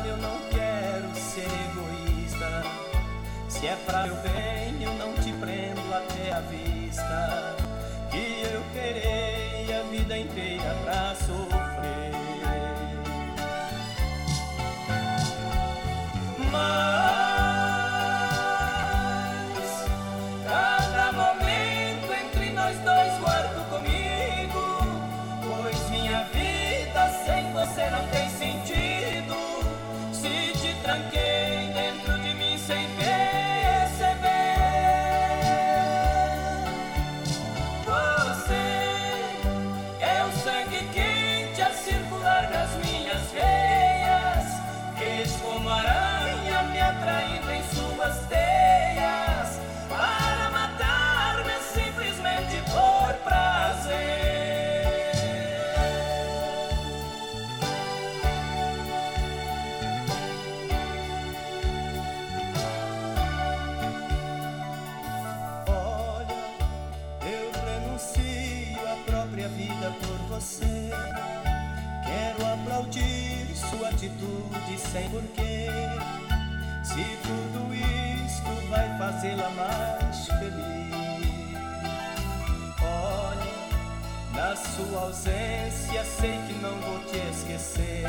[84.78, 88.04] sua ausência sei que não vou te esquecer.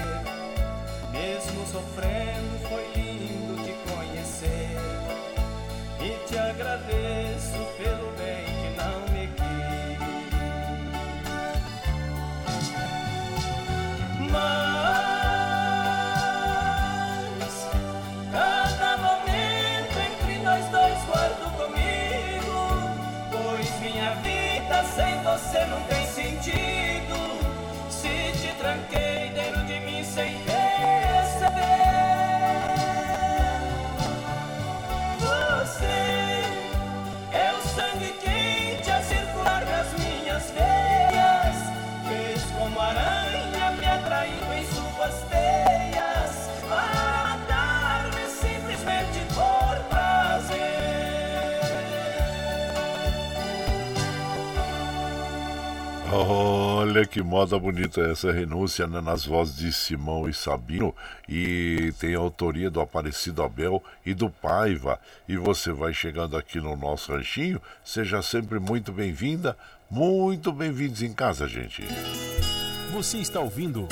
[1.12, 4.78] Mesmo sofrendo, foi lindo te conhecer.
[6.00, 10.00] E te agradeço pelo bem que não me quis.
[14.32, 15.10] Mas
[18.32, 22.58] cada momento entre nós dois guardo comigo,
[23.32, 26.09] pois minha vida sem você não tem
[26.52, 26.89] Jesus.
[56.22, 60.94] Olha que moda bonita essa renúncia né, nas vozes de Simão e Sabino
[61.30, 65.00] e tem a autoria do Aparecido Abel e do Paiva.
[65.30, 69.58] E você vai chegando aqui no nosso ranchinho, seja sempre muito bem-vinda,
[69.90, 71.84] muito bem-vindos em casa, gente.
[72.92, 73.88] Você está ouvindo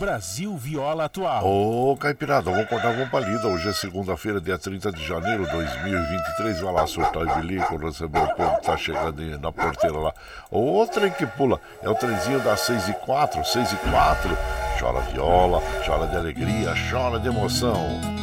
[0.00, 1.46] Brasil Viola Atual.
[1.46, 3.46] Ô, Caipirada, vamos cortar uma palida.
[3.46, 6.58] Hoje é segunda-feira, dia 30 de janeiro de 2023.
[6.58, 10.14] Vai lá surtar e bilico, receber o povo que tá chegando na porteira lá.
[10.50, 14.38] O trem que pula é o trenzinho das 6 e 4, 6 e 4.
[14.80, 18.19] Chora viola, chora de alegria, chora de emoção.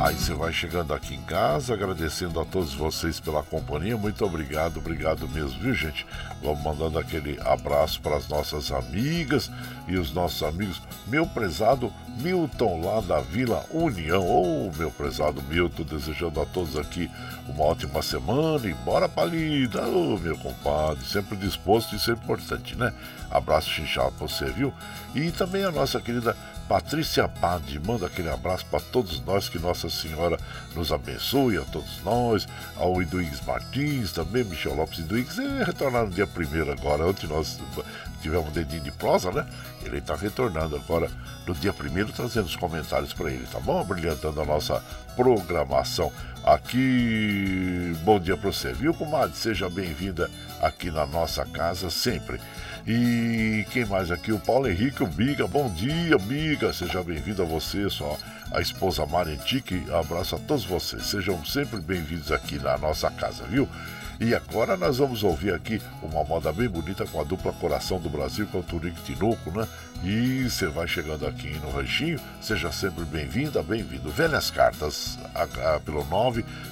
[0.00, 3.96] Aí você vai chegando aqui em casa, agradecendo a todos vocês pela companhia.
[3.96, 6.06] Muito obrigado, obrigado mesmo, viu, gente?
[6.40, 9.50] Vamos mandando aquele abraço para as nossas amigas
[9.88, 10.80] e os nossos amigos.
[11.08, 14.24] Meu prezado Milton, lá da Vila União.
[14.24, 17.10] Ô, meu prezado Milton, desejando a todos aqui
[17.48, 19.84] uma ótima semana e bora pra lida.
[19.88, 22.94] Ô, meu compadre, sempre disposto, isso é importante, né?
[23.28, 24.72] Abraço chinchado pra você, viu?
[25.12, 26.36] E também a nossa querida
[26.68, 30.38] Patrícia Pade, manda aquele abraço para todos nós, que Nossa Senhora
[30.74, 32.46] nos abençoe, a todos nós,
[32.76, 37.58] ao Iduígues Martins, também Michel Lopes Iduígues, ele retornaram no dia 1 agora, ontem nós
[38.20, 39.46] tivemos um dedinho de prosa, né?
[39.82, 41.10] Ele está retornando agora
[41.46, 43.82] no dia 1 trazendo os comentários para ele, tá bom?
[43.84, 44.84] Brilhantando a nossa
[45.16, 46.12] programação
[46.44, 47.96] aqui.
[48.04, 49.34] Bom dia para você, viu, comadre?
[49.34, 52.38] Seja bem-vinda aqui na nossa casa sempre.
[52.90, 54.32] E quem mais aqui?
[54.32, 55.46] O Paulo Henrique, o Biga.
[55.46, 56.72] Bom dia, Biga.
[56.72, 58.16] Seja bem-vindo a você, só
[58.50, 59.84] a esposa Marentique.
[59.92, 61.04] Abraço a todos vocês.
[61.04, 63.68] Sejam sempre bem-vindos aqui na nossa casa, viu?
[64.18, 68.08] E agora nós vamos ouvir aqui uma moda bem bonita com a dupla Coração do
[68.08, 69.68] Brasil com o Turico Tinoco, né?
[70.02, 74.10] E você vai chegando aqui no ranchinho, seja sempre bem-vinda, bem-vindo.
[74.10, 75.42] Velhas cartas a,
[75.74, 76.02] a, pelo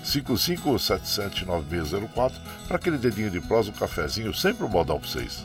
[0.02, 2.32] 955779604
[2.66, 5.44] para aquele dedinho de prosa, um cafezinho, sempre um modão para vocês.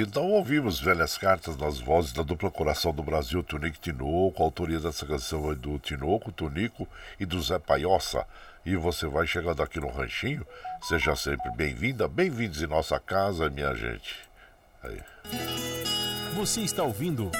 [0.00, 4.42] então ouvimos velhas cartas nas vozes da dupla Coração do Brasil, Tunico Tinoco.
[4.42, 6.86] A autoria dessa canção é do Tinoco, Tunico
[7.18, 8.26] e do Zé Paiossa.
[8.64, 10.44] E você vai chegando aqui no Ranchinho,
[10.82, 14.16] seja sempre bem-vinda, bem-vindos em nossa casa, minha gente.
[14.82, 15.00] Aí.
[16.34, 17.30] Você está ouvindo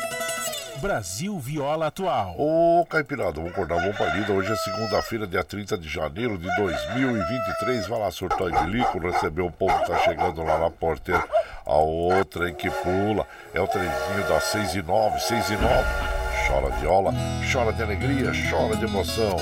[0.81, 2.35] Brasil Viola Atual.
[2.39, 4.33] Ô, Caipirada, vamos acordar pra lida.
[4.33, 7.87] Hoje é segunda-feira, dia 30 de janeiro de 2023.
[7.87, 11.25] Vai lá surtar de lico, receber o povo que tá chegando lá na porteira.
[11.65, 15.67] A outra em que pula é o trenzinho das 6 e 9, 6 e 9.
[16.47, 17.13] Chora viola,
[17.51, 19.37] chora de alegria, chora de emoção.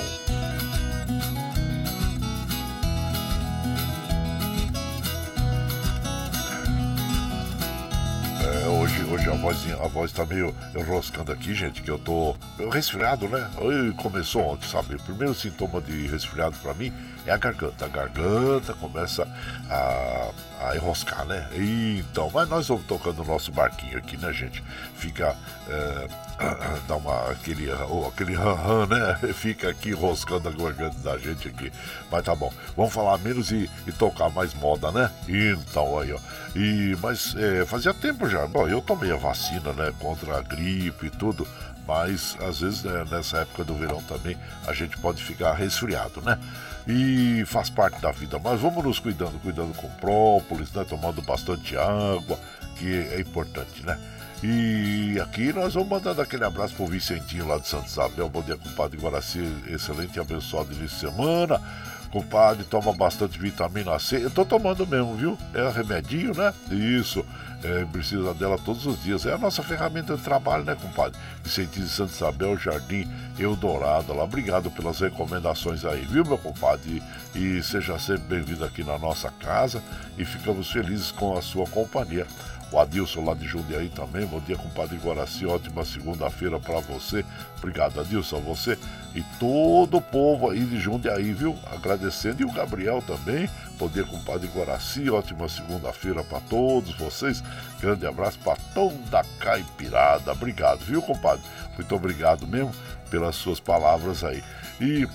[8.85, 12.37] Hoje, hoje a vozinha, a voz tá meio enroscando aqui, gente, que eu tô
[12.70, 13.49] resfriado, né?
[13.97, 14.97] Começou ontem, sabe?
[14.97, 16.93] O primeiro sintoma de resfriado pra mim
[17.24, 17.87] é a garganta.
[17.87, 19.26] A garganta começa
[19.70, 20.30] a,
[20.61, 21.49] a enroscar, né?
[21.57, 24.62] Então, mas nós vamos tocando o nosso barquinho aqui, né, gente?
[24.97, 25.35] Fica.
[25.66, 26.09] É,
[26.89, 27.30] dá uma.
[27.30, 27.70] aquele.
[28.09, 29.18] Aquele ran, né?
[29.35, 31.72] Fica aqui enroscando a garganta da gente aqui.
[32.11, 32.53] Mas tá bom.
[32.76, 35.11] Vamos falar menos e, e tocar mais moda, né?
[35.28, 36.18] Então, aí, ó.
[36.57, 38.47] E, mas é, fazia tempo já.
[38.47, 39.93] Bom, eu tomei a vacina, né?
[39.99, 41.47] Contra a gripe e tudo.
[41.87, 46.39] Mas às vezes né, nessa época do verão também a gente pode ficar resfriado, né?
[46.87, 48.39] E faz parte da vida.
[48.43, 50.85] Mas vamos nos cuidando, cuidando com própolis, né?
[50.85, 52.39] Tomando bastante água,
[52.76, 53.99] que é importante, né?
[54.47, 58.28] E aqui nós vamos mandando aquele abraço pro Vicentinho lá de Santa Isabel.
[58.28, 59.40] Bom dia, compadre Guaraci.
[59.66, 61.59] Excelente e abençoado início de semana.
[62.12, 64.22] Compadre, toma bastante vitamina C.
[64.22, 65.38] Eu tô tomando mesmo, viu?
[65.55, 66.53] É remedinho, né?
[66.70, 67.24] Isso.
[67.62, 69.24] É, precisa dela todos os dias.
[69.24, 71.18] É a nossa ferramenta de trabalho, né, compadre?
[71.42, 74.12] Vicentinho de Santa Isabel, Jardim Eldorado.
[74.12, 74.24] Lá.
[74.24, 77.03] Obrigado pelas recomendações aí, viu, meu compadre?
[77.34, 79.82] E, e seja sempre bem-vindo aqui na nossa casa
[80.18, 82.26] e ficamos felizes com a sua companhia.
[82.73, 84.27] O Adilson lá de Jundiaí também.
[84.27, 85.47] Bom dia, compadre Guaraci.
[85.47, 87.25] Ótima segunda-feira para você.
[87.59, 88.79] Obrigado, Adilson, você
[89.15, 91.57] e todo o povo aí de Jundiaí, viu?
[91.71, 92.43] Agradecendo.
[92.43, 93.49] E o Gabriel também.
[93.79, 95.09] Bom dia, compadre Guaraci.
[95.09, 97.43] Ótima segunda-feira para todos vocês.
[97.81, 100.33] Grande abraço para toda a caipirada.
[100.33, 101.45] Obrigado, viu, compadre?
[101.77, 102.75] Muito obrigado mesmo
[103.09, 104.43] pelas suas palavras aí.
[104.81, 105.07] E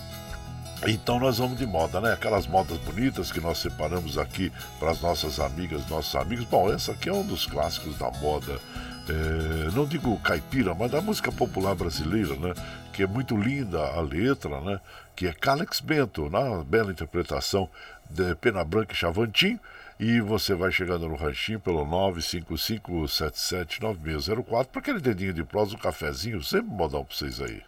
[0.87, 2.13] então nós vamos de moda, né?
[2.13, 6.45] Aquelas modas bonitas que nós separamos aqui para as nossas amigas, nossos amigos.
[6.45, 8.59] Bom, essa aqui é um dos clássicos da moda.
[9.09, 12.53] é, não digo caipira, mas da música popular brasileira, né?
[12.93, 14.79] Que é muito linda a letra, né?
[15.15, 17.69] Que é Calex Bento, na bela interpretação
[18.09, 19.59] de Pena Branca e Chavantim.
[19.99, 26.41] E você vai chegando no ranchinho pelo 955779604 para aquele dedinho de prosa, um cafezinho,
[26.41, 27.61] sempre modão para vocês aí.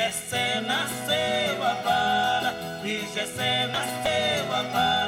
[0.00, 4.99] Jessé nasceu a vara, de Jessé nasceu a vara,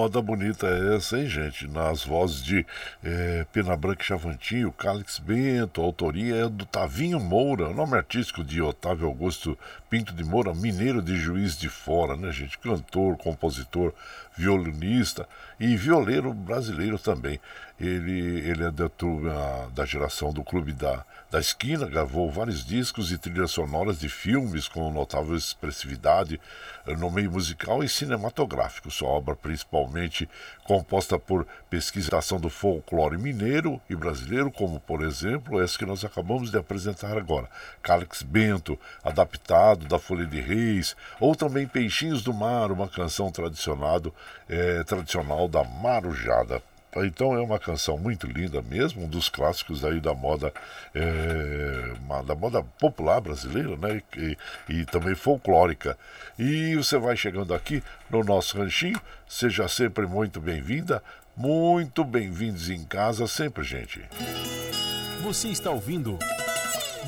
[0.00, 1.68] moda bonita é essa, hein, gente?
[1.68, 2.64] Nas vozes de
[3.04, 8.42] eh, Pena Branca e Chavantinho, Calix Bento, a autoria é do Tavinho Moura, nome artístico
[8.42, 9.58] de Otávio Augusto
[9.90, 12.56] Pinto de Moura, mineiro de Juiz de Fora, né, gente?
[12.58, 13.92] Cantor, compositor,
[14.34, 15.28] violinista
[15.58, 17.38] e violeiro brasileiro também.
[17.78, 23.12] Ele, ele é da turma da geração do Clube da, da Esquina, gravou vários discos
[23.12, 26.40] e trilhas sonoras de filmes com notável expressividade
[26.84, 28.90] eh, no meio musical e cinematográfico.
[28.90, 30.28] Sua obra, principalmente
[30.64, 36.50] composta por pesquisação do folclore mineiro e brasileiro, como, por exemplo, essa que nós acabamos
[36.50, 37.48] de apresentar agora,
[37.80, 44.00] Calix Bento, adaptado da Folha de Reis, ou também Peixinhos do Mar, uma canção tradicional,
[44.48, 46.60] eh, tradicional da Marujada.
[46.96, 50.52] Então é uma canção muito linda mesmo, um dos clássicos aí da moda
[52.00, 54.02] uma- da moda popular brasileira, né?
[54.16, 54.36] E,
[54.68, 55.96] e também folclórica.
[56.38, 61.02] E você vai chegando aqui no nosso ranchinho, seja sempre muito bem-vinda,
[61.36, 64.02] muito bem-vindos em casa sempre, gente.
[65.22, 66.18] Você está ouvindo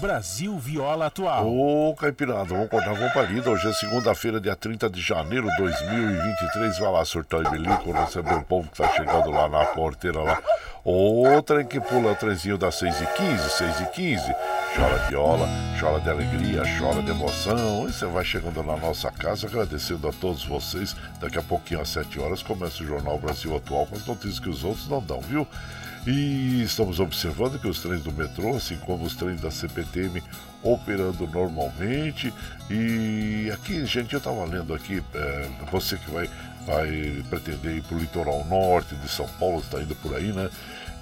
[0.03, 1.47] Brasil Viola Atual.
[1.47, 3.49] Ô, Caipirada, vamos cortar com palida.
[3.49, 6.77] Hoje é segunda-feira, dia 30 de janeiro de 2023.
[6.81, 10.43] Vai lá, surtar e bilico, receber o povo que tá chegando lá na porteira lá.
[10.85, 14.37] O trem que pula trenzinho das 6h15, 6h15.
[14.75, 15.49] Chora viola,
[15.79, 17.89] chora de alegria, chora de emoção.
[17.89, 20.97] E você vai chegando na nossa casa, agradecendo a todos vocês.
[21.21, 24.51] Daqui a pouquinho, às 7 horas, começa o Jornal Brasil Atual com as notícias que
[24.51, 25.47] os outros não dão, viu?
[26.05, 30.21] E estamos observando que os trens do metrô, assim como os trens da CPTM,
[30.61, 32.35] operando normalmente.
[32.69, 36.29] E aqui, gente, eu estava lendo aqui, eh, você que vai,
[36.67, 40.51] vai pretender ir para o litoral norte de São Paulo, está indo por aí, né?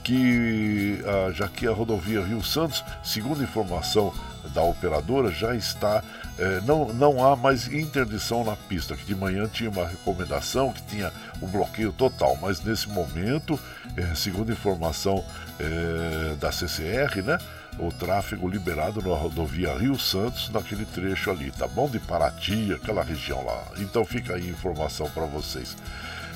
[0.02, 0.98] Que
[1.34, 4.12] já que a rodovia Rio Santos, segundo informação
[4.54, 6.02] da operadora, já está.
[6.38, 10.82] eh, não, não há mais interdição na pista, que de manhã tinha uma recomendação que
[10.82, 13.58] tinha um bloqueio total, mas nesse momento,
[13.96, 15.24] eh, segundo informação
[15.58, 17.38] eh, da CCR, né?
[17.78, 21.88] O tráfego liberado na rodovia Rio Santos, naquele trecho ali, tá bom?
[21.88, 23.62] De Paraty, aquela região lá.
[23.78, 25.76] Então fica aí a informação para vocês.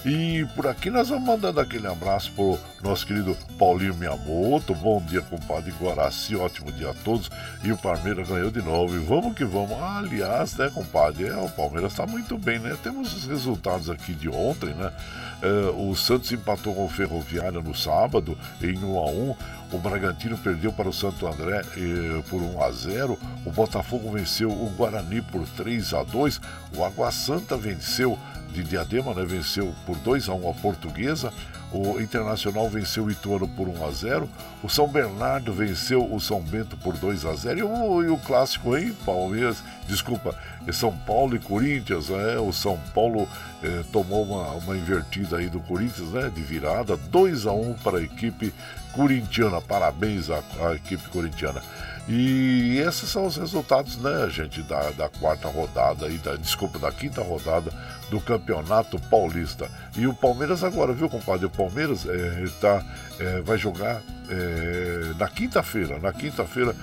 [0.05, 4.75] E por aqui nós vamos mandando aquele abraço pro nosso querido Paulinho Miyamoto.
[4.75, 6.37] Bom dia, compadre Guaraci.
[6.37, 7.31] Ótimo dia a todos.
[7.63, 8.95] E o Palmeiras ganhou de novo.
[8.95, 9.73] E vamos que vamos.
[9.81, 11.29] Ah, aliás, né, compadre?
[11.29, 12.77] É, o Palmeiras está muito bem, né?
[12.83, 14.93] Temos os resultados aqui de ontem, né?
[15.41, 19.37] É, o Santos empatou com o Ferroviária no sábado em 1 a 1
[19.75, 23.19] o Bragantino perdeu para o Santo André eh, por 1 a 0.
[23.45, 26.41] O Botafogo venceu o Guarani por 3 a 2.
[26.77, 28.17] O Água Santa venceu
[28.55, 29.25] de Diadema, né?
[29.25, 31.33] Venceu por 2 a 1 a Portuguesa.
[31.73, 34.29] O Internacional venceu o Ituano por 1 a 0.
[34.63, 37.59] O São Bernardo venceu o São Bento por 2 a 0.
[37.59, 40.35] E o, e o clássico aí, Palmeiras, desculpa,
[40.67, 42.39] é São Paulo e Corinthians, né?
[42.39, 43.29] O São Paulo
[43.63, 46.31] eh, tomou uma, uma invertida aí do Corinthians, né?
[46.33, 48.55] De virada, 2 a 1 para a equipe
[48.93, 49.61] corintiana.
[49.61, 51.61] Parabéns à, à equipe corintiana.
[52.07, 56.93] E esses são os resultados, né, gente, da, da quarta rodada e da, desculpa, da
[56.93, 57.73] quinta rodada
[58.15, 59.69] do Campeonato Paulista.
[59.97, 61.47] E o Palmeiras agora, viu, compadre?
[61.47, 62.85] O Palmeiras eh, tá,
[63.19, 64.01] eh, vai jogar
[64.31, 66.77] eh, na quinta-feira, na quinta-feira,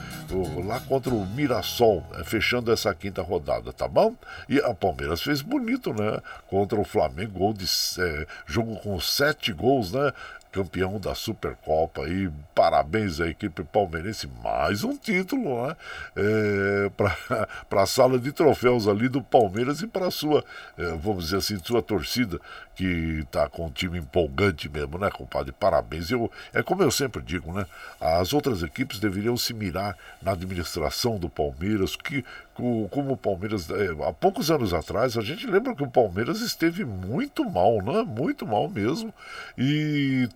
[0.66, 4.14] lá contra o Mirassol, eh, fechando essa quinta rodada, tá bom?
[4.50, 6.20] E a Palmeiras fez bonito, né?
[6.50, 10.12] Contra o Flamengo, gol de, eh, jogo com sete gols, né?
[10.52, 12.08] Campeão da Supercopa.
[12.08, 15.76] E parabéns à equipe palmeirense, mais um título né?
[16.16, 16.90] É,
[17.70, 20.44] para a sala de troféus ali do Palmeiras e para a sua,
[20.78, 22.40] é, vamos dizer assim, sua torcida,
[22.76, 25.52] que está com um time empolgante mesmo, né, compadre?
[25.52, 26.10] Parabéns.
[26.10, 27.66] Eu, é como eu sempre digo, né?
[28.00, 33.90] As outras equipes deveriam se mirar na administração do Palmeiras, que como o Palmeiras, é,
[34.08, 38.04] há poucos anos atrás, a gente lembra que o Palmeiras esteve muito mal, né?
[38.04, 39.14] Muito mal mesmo.
[39.58, 40.30] E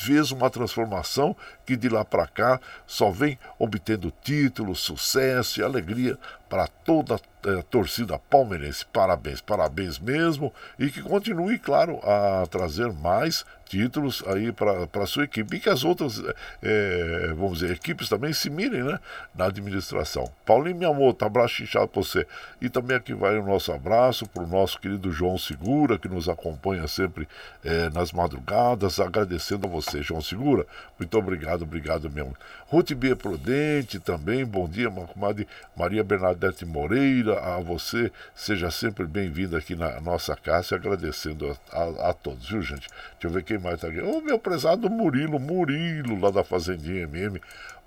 [0.00, 1.36] fez uma transformação
[1.66, 7.48] que de lá para cá só vem obtendo títulos, sucesso e alegria para toda a
[7.48, 8.84] é, torcida palmeirense.
[8.86, 15.22] Parabéns, parabéns mesmo e que continue, claro, a trazer mais títulos aí para a sua
[15.22, 16.20] equipe e que as outras,
[16.60, 18.98] é, vamos dizer, equipes também se mirem né,
[19.32, 20.28] na administração.
[20.44, 22.26] Paulinho, meu amor, tá abraço inchado para você.
[22.60, 26.28] E também aqui vai o nosso abraço para o nosso querido João Segura, que nos
[26.28, 27.28] acompanha sempre
[27.64, 30.66] é, nas madrugadas, agradecendo a você, João Segura.
[30.98, 32.36] Muito obrigado, obrigado mesmo.
[32.70, 39.58] Ruth Bia Prudente também, bom dia, comadre Maria Bernadette Moreira, a você, seja sempre bem-vinda
[39.58, 42.86] aqui na nossa casa, agradecendo a, a, a todos, viu gente?
[43.14, 44.00] Deixa eu ver quem mais tá aqui.
[44.00, 47.40] O meu prezado Murilo, Murilo, lá da Fazendinha MM,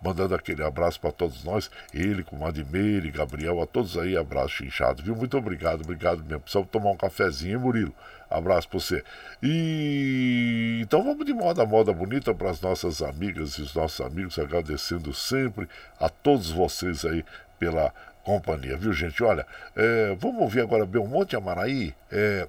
[0.04, 1.70] mandando aquele abraço para todos nós.
[1.94, 5.16] Ele, com Madimeire, Gabriel, a todos aí, abraço inchado, viu?
[5.16, 6.42] Muito obrigado, obrigado mesmo.
[6.42, 7.94] Precisamos tomar um cafezinho, Murilo.
[8.30, 9.04] Abraço para você.
[9.42, 14.40] E então vamos de moda, moda bonita para as nossas amigas e os nossos amigos,
[14.40, 17.24] agradecendo sempre a todos vocês aí
[17.60, 17.94] pela
[18.24, 19.24] companhia, viu gente?
[19.24, 19.46] Olha,
[19.76, 21.94] é, vamos ouvir agora Belmonte Amaraí.
[22.12, 22.48] É,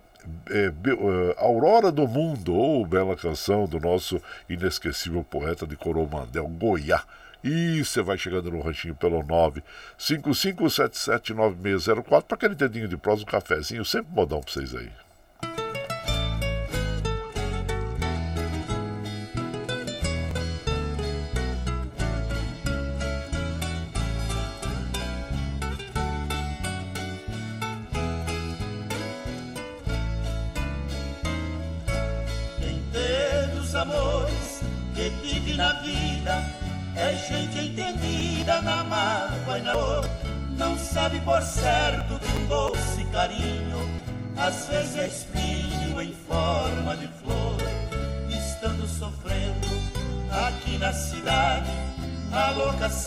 [0.48, 0.72] é, é,
[1.36, 7.02] Aurora do Mundo, ou bela canção do nosso inesquecível poeta de Coromandel, Goiá.
[7.44, 9.22] E você vai chegando no ranchinho pelo
[9.98, 14.90] 955779604 para aquele dedinho de prosa, um cafezinho, sempre modão para vocês aí.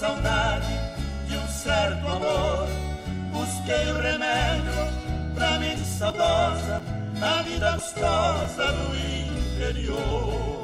[0.07, 0.79] Saudade
[1.27, 2.67] de um certo amor.
[3.31, 4.71] Busquei o remédio
[5.35, 6.81] pra mente saudosa,
[7.19, 10.56] na vida gostosa do interior.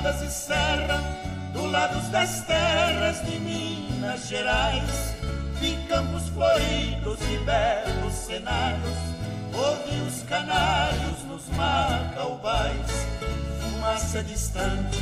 [0.00, 0.98] Chapadas e serra,
[1.52, 5.14] do lado das terras de Minas Gerais,
[5.60, 8.96] de campos floridos e belos cenários,
[9.52, 13.06] ouvi os canários nos macaubais,
[13.60, 14.98] fumaça distante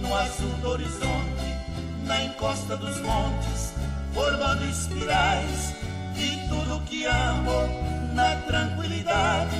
[0.00, 1.56] no azul do horizonte,
[2.04, 3.72] na encosta dos montes,
[4.12, 5.72] formando espirais,
[6.14, 9.56] vi tudo que amo na tranquilidade,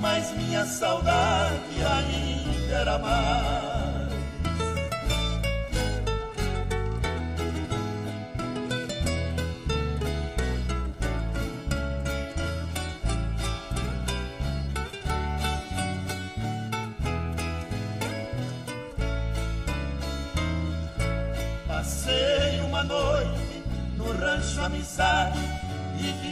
[0.00, 3.85] mas minha saudade ainda era mais.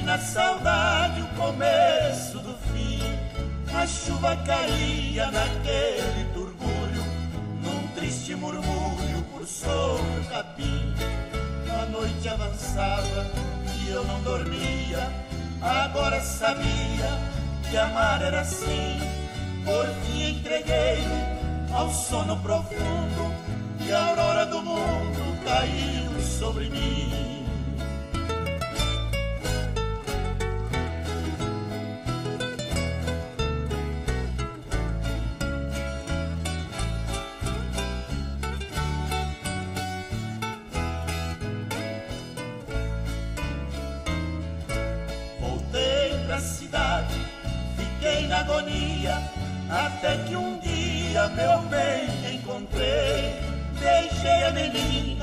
[0.04, 3.00] Na saudade o começo do fim.
[3.74, 7.02] A chuva caía naquele turbulho,
[7.62, 10.94] num triste murmúrio por sobre o capim.
[11.82, 13.26] A noite avançava
[13.80, 15.10] e eu não dormia,
[15.60, 17.18] agora sabia
[17.68, 19.00] que amar era assim.
[19.64, 23.34] Por fim entreguei-me ao sono profundo
[23.80, 27.23] e a aurora do mundo caiu sobre mim.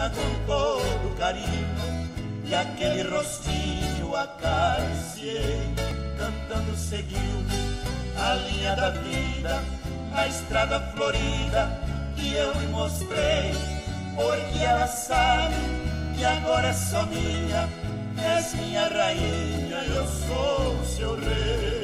[0.02, 2.10] Menina com todo carinho
[2.45, 5.70] E aquele rostinho acariciei
[6.18, 7.20] cantando seguiu
[8.18, 9.62] a linha da vida
[10.12, 11.80] na estrada florida
[12.16, 13.54] que eu lhe mostrei,
[14.16, 15.56] porque ela sabe
[16.16, 17.68] que agora é só minha,
[18.22, 21.81] és minha rainha, eu sou seu rei.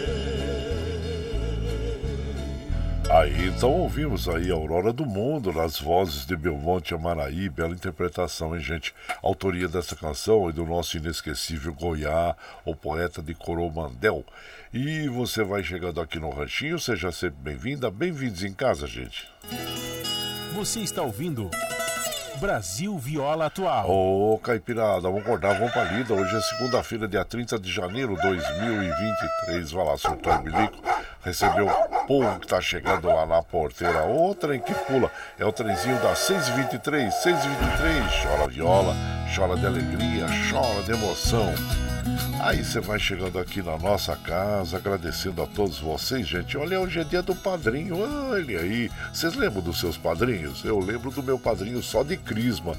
[3.09, 8.61] Aí então ouvimos aí Aurora do Mundo nas vozes de Belmonte Amaraí, bela interpretação, hein,
[8.61, 8.93] gente?
[9.23, 12.35] Autoria dessa canção e do nosso inesquecível Goiá,
[12.65, 14.25] o poeta de Coromandel.
[14.73, 19.25] E você vai chegando aqui no Ranchinho, seja sempre bem-vinda, bem-vindos em casa, gente.
[20.53, 21.49] Você está ouvindo
[22.39, 23.89] Brasil Viola Atual.
[23.89, 26.13] Ô, Caipirada, vamos acordar, vamos pra lida.
[26.13, 29.71] Hoje é segunda-feira, dia 30 de janeiro de 2023.
[29.71, 30.77] Vai lá, surtar bilico.
[31.23, 34.05] Recebeu o povo que tá chegando lá na porteira.
[34.05, 37.09] O trem que pula é o trenzinho das 6h23.
[37.09, 38.23] 6h23.
[38.23, 38.95] Chora viola,
[39.35, 41.53] chora de alegria, chora de emoção.
[42.39, 46.57] Aí você vai chegando aqui na nossa casa, agradecendo a todos vocês, gente.
[46.57, 47.97] Olha, hoje é dia do padrinho.
[47.99, 48.89] Olha aí.
[49.11, 50.63] Vocês lembram dos seus padrinhos?
[50.63, 52.75] Eu lembro do meu padrinho só de Crisma.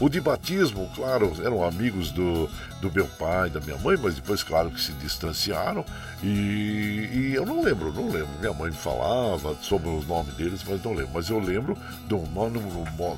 [0.00, 2.48] O de batismo, claro, eram amigos do,
[2.80, 5.84] do meu pai, da minha mãe, mas depois, claro, que se distanciaram.
[6.22, 8.30] E, e eu não lembro, não lembro.
[8.40, 11.12] Minha mãe falava sobre o nome deles, mas não lembro.
[11.14, 11.76] Mas eu lembro
[12.06, 12.58] do nome,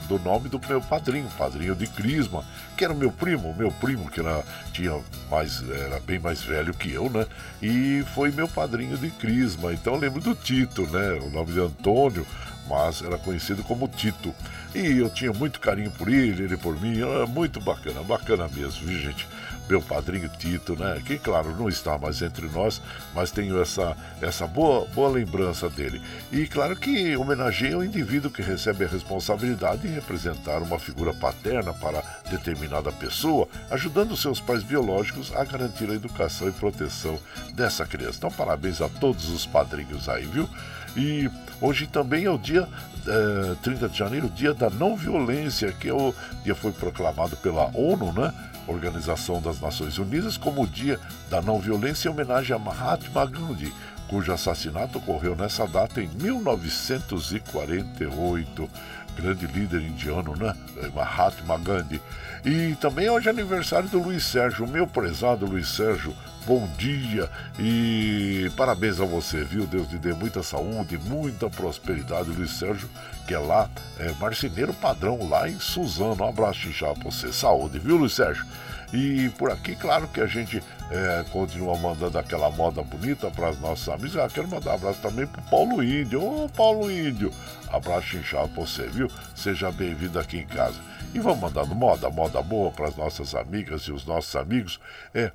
[0.09, 2.45] do nome do meu padrinho, padrinho de Crisma,
[2.77, 5.01] que era o meu primo, meu primo, que era, tinha
[5.31, 7.27] mais, era bem mais velho que eu, né?
[7.62, 9.72] E foi meu padrinho de Crisma.
[9.72, 11.20] Então eu lembro do Tito, né?
[11.22, 12.27] O nome de Antônio
[12.68, 14.35] mas era conhecido como Tito.
[14.75, 18.87] E eu tinha muito carinho por ele, ele por mim, era muito bacana, bacana mesmo,
[18.87, 19.29] viu gente?
[19.69, 21.01] Meu padrinho Tito, né?
[21.05, 22.81] Que claro, não está mais entre nós,
[23.15, 26.03] mas tenho essa, essa boa, boa lembrança dele.
[26.31, 31.73] E claro que homenageia o indivíduo que recebe a responsabilidade de representar uma figura paterna
[31.73, 37.19] para determinada pessoa, ajudando seus pais biológicos a garantir a educação e proteção
[37.55, 38.19] dessa criança.
[38.19, 40.49] Então, parabéns a todos os padrinhos aí, viu?
[40.97, 41.29] E
[41.61, 42.69] hoje também é o dia
[43.07, 47.37] é, eh, 30 de janeiro, dia da não violência, que é o dia foi proclamado
[47.37, 48.33] pela ONU, né?
[48.67, 51.01] Organização das Nações Unidas, como o dia
[51.31, 53.73] da não violência em homenagem a Mahatma Gandhi,
[54.09, 58.69] cujo assassinato ocorreu nessa data em 1948.
[59.17, 60.55] Grande líder indiano, né?
[60.95, 62.01] Mahatma Gandhi.
[62.45, 66.15] E também hoje é aniversário do Luiz Sérgio, meu prezado Luiz Sérgio,
[66.47, 69.67] bom dia e parabéns a você, viu?
[69.67, 72.89] Deus lhe dê muita saúde, muita prosperidade, Luiz Sérgio,
[73.27, 76.23] que é lá, é marceneiro padrão lá em Suzano.
[76.23, 78.45] Um abraço inchado pra você, saúde, viu, Luiz Sérgio?
[78.93, 83.59] E por aqui, claro que a gente é, continua mandando aquela moda bonita para as
[83.59, 84.17] nossas amigas.
[84.17, 86.23] Ah, quero mandar um abraço também pro Paulo Índio.
[86.23, 87.33] Ô, Paulo Índio,
[87.75, 89.09] abraço inchado pra você, viu?
[89.35, 90.81] Seja bem-vindo aqui em casa.
[91.14, 94.81] E vamos mandando moda, moda boa para as nossas amigas e os nossos amigos.
[95.14, 95.31] É,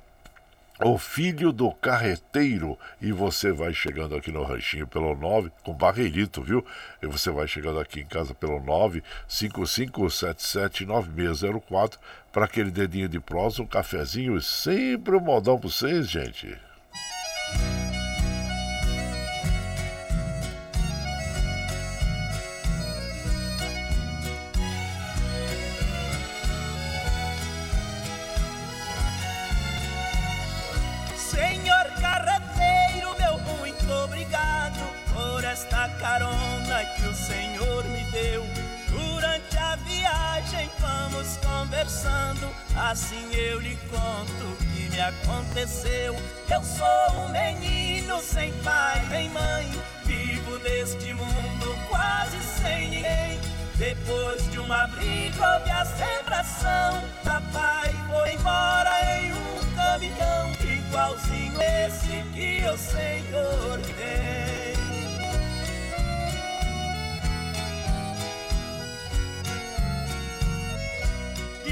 [0.82, 2.76] o filho do carreteiro.
[3.00, 6.64] E você vai chegando aqui no ranchinho pelo 9, com barreirito, viu?
[7.02, 8.58] E você vai chegando aqui em casa pelo
[9.28, 11.98] 955779604
[12.32, 16.56] para aquele dedinho de prosa, um cafezinho e sempre um modão para vocês, gente.
[42.90, 46.16] Assim eu lhe conto o que me aconteceu.
[46.50, 49.70] Eu sou um menino sem pai nem mãe,
[50.04, 53.40] vivo neste mundo quase sem ninguém.
[53.76, 62.22] Depois de uma briga houve a separação, papai foi embora em um caminhão igualzinho esse
[62.34, 64.59] que o Senhor tem.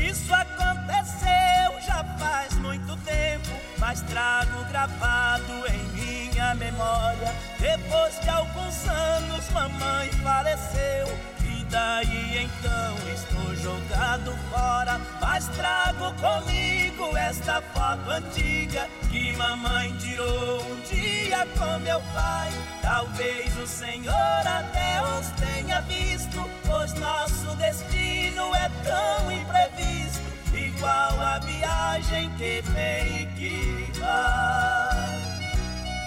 [0.09, 7.35] Isso aconteceu já faz muito tempo, mas trago gravado em minha memória.
[7.59, 11.38] Depois de alguns anos, mamãe faleceu.
[11.69, 14.99] E daí então estou jogado fora.
[15.21, 22.51] Mas trago comigo esta foto antiga que mamãe tirou um dia com meu pai.
[22.81, 30.23] Talvez o Senhor até os tenha visto, pois nosso destino é tão imprevisto,
[30.55, 35.19] igual a viagem que vem e que vai.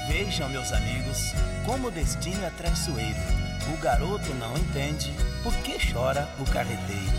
[0.07, 1.33] Vejam, meus amigos,
[1.67, 3.40] como o destino é traiçoeiro.
[3.67, 7.11] O garoto não entende por que chora o carreteiro.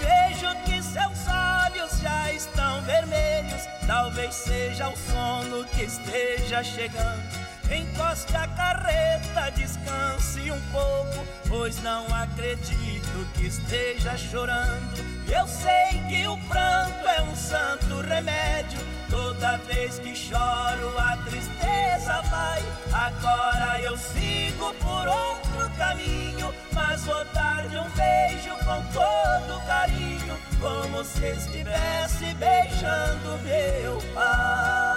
[0.00, 3.62] Vejo que seus olhos já estão vermelhos.
[3.86, 7.48] Talvez seja o sono que esteja chegando.
[7.70, 15.17] Encoste a carreta, descanse um pouco, pois não acredito que esteja chorando.
[15.30, 18.78] Eu sei que o pranto é um santo remédio.
[19.10, 22.62] Toda vez que choro, a tristeza vai.
[22.92, 31.04] Agora eu sigo por outro caminho, mas vou dar-lhe um beijo com todo carinho, como
[31.04, 34.87] se estivesse beijando meu pai.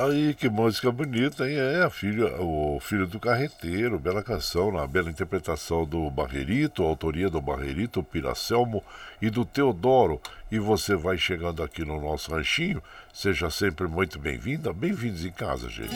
[0.00, 1.58] Aí, que música bonita, hein?
[1.58, 7.28] É a filha, o Filho do Carreteiro, bela canção, na bela interpretação do Barreirito, autoria
[7.28, 8.82] do Barreirito, Piracelmo
[9.20, 10.18] e do Teodoro.
[10.50, 12.82] E você vai chegando aqui no nosso ranchinho,
[13.12, 15.94] seja sempre muito bem-vinda, bem-vindos em casa, gente.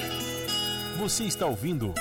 [0.98, 1.94] Você está ouvindo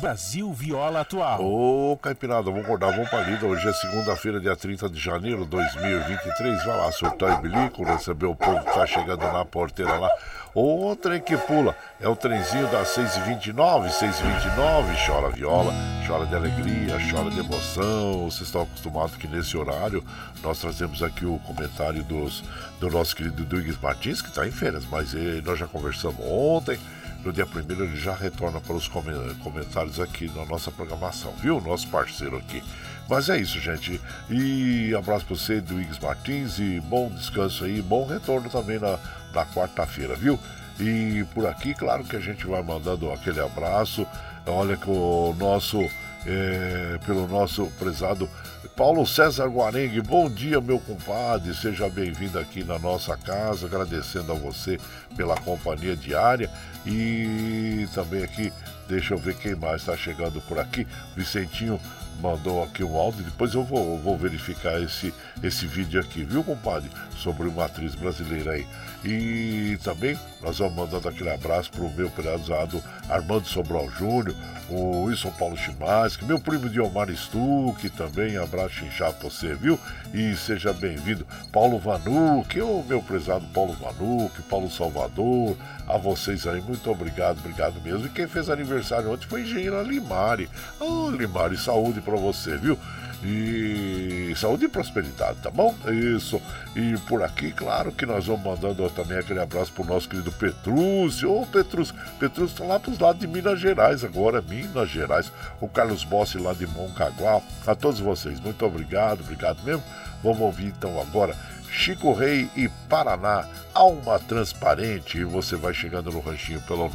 [0.00, 1.44] Brasil Viola Atual.
[1.44, 3.46] Ô, Caipirada, vamos acordar, vamos pra lida.
[3.46, 6.64] Hoje é segunda-feira, dia 30 de janeiro de 2023.
[6.64, 10.10] Vai lá, surtar e bilico, receber o povo que tá chegando na porteira lá.
[10.56, 15.74] O trem que pula é o trenzinho das 6h29, 6h29, chora viola,
[16.06, 18.30] chora de alegria, chora de emoção.
[18.30, 20.04] Vocês estão acostumados que nesse horário
[20.44, 22.44] nós trazemos aqui o comentário dos,
[22.78, 26.78] do nosso querido Duígues Martins, que está em férias, mas ele, nós já conversamos ontem.
[27.24, 31.60] No dia primeiro ele já retorna para os comentários aqui na nossa programação, viu?
[31.60, 32.62] Nosso parceiro aqui.
[33.08, 34.00] Mas é isso, gente.
[34.30, 38.98] E abraço para você, Duígues Martins, e bom descanso aí, bom retorno também na,
[39.34, 40.38] na quarta-feira, viu?
[40.78, 44.06] E por aqui, claro que a gente vai mandando aquele abraço.
[44.46, 45.78] Olha que o nosso,
[46.26, 48.28] é, pelo nosso prezado
[48.76, 51.54] Paulo César Guarengue, bom dia, meu compadre.
[51.54, 54.80] Seja bem-vindo aqui na nossa casa, agradecendo a você
[55.16, 56.50] pela companhia diária.
[56.84, 58.52] E também aqui,
[58.88, 60.88] deixa eu ver quem mais está chegando por aqui.
[61.14, 61.80] Vicentinho
[62.20, 66.90] mandou aqui um áudio, depois eu vou, vou verificar esse, esse vídeo aqui, viu, compadre?
[67.16, 68.66] Sobre uma atriz brasileira aí.
[69.04, 74.34] E também nós vamos mandando aquele abraço pro meu prezado Armando Sobral Júnior,
[74.70, 79.78] o Wilson Paulo Chimasque, meu primo Diomar Stuck também, abraço inchado pra você, viu?
[80.12, 85.54] E seja bem-vindo, Paulo Vanuc, o meu prezado Paulo Vanuc, Paulo Salvador,
[85.86, 88.06] a vocês aí, muito obrigado, obrigado mesmo.
[88.06, 90.48] E quem fez aniversário ontem foi Engenheira Limari.
[90.80, 92.78] Oh, Limari, saúde para você, viu?
[93.24, 95.74] E saúde e prosperidade, tá bom?
[96.16, 96.40] Isso.
[96.76, 101.32] E por aqui, claro que nós vamos mandando também aquele abraço pro nosso querido Petrúcio.
[101.32, 105.32] Ô, Petrúcio, Petrúcio tá lá pros lados de Minas Gerais agora, Minas Gerais.
[105.60, 107.40] O Carlos Bossi lá de Moncaguá.
[107.66, 109.82] A todos vocês, muito obrigado, obrigado mesmo.
[110.22, 111.34] Vamos ouvir então agora
[111.76, 115.18] Chico Rei e Paraná, Alma Transparente.
[115.18, 116.88] E você vai chegando no ranchinho pelo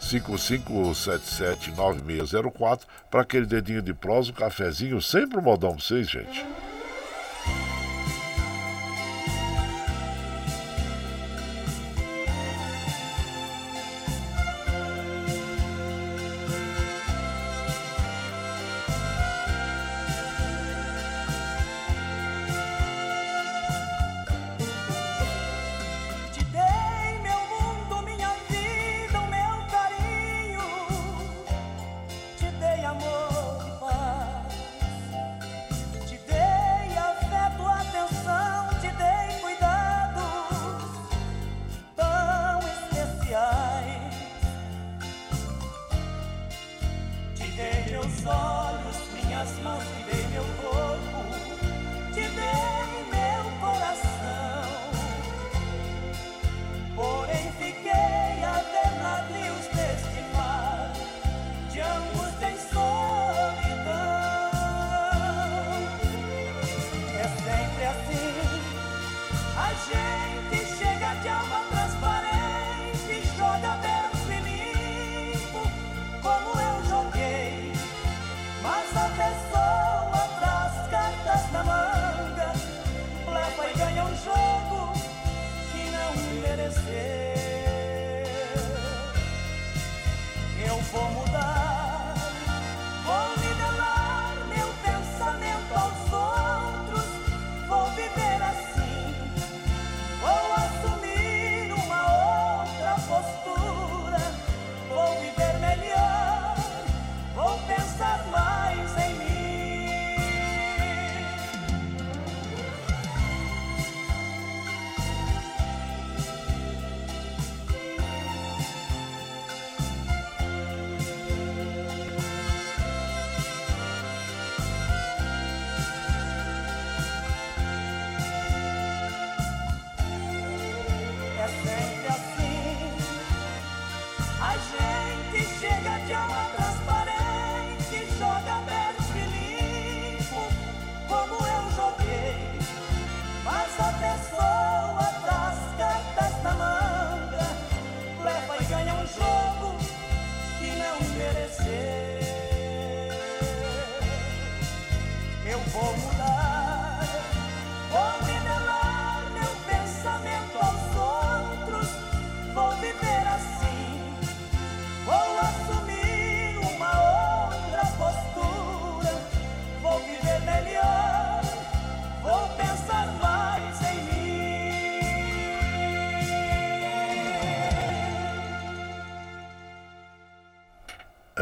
[0.00, 6.46] 955779604 para aquele dedinho de prosa, um cafezinho, sempre um modão pra vocês, gente.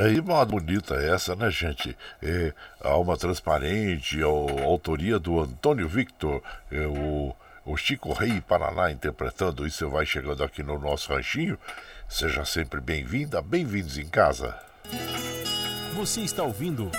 [0.05, 1.97] Aí uma bonita essa, né, gente?
[2.23, 2.53] É,
[2.83, 7.35] Alma Transparente, a, autoria do Antônio Victor, é, o,
[7.65, 9.79] o Chico Rei Paraná interpretando isso.
[9.79, 11.59] Você vai chegando aqui no nosso ranchinho.
[12.07, 14.55] Seja sempre bem-vinda, bem-vindos em casa.
[15.95, 16.91] Você está ouvindo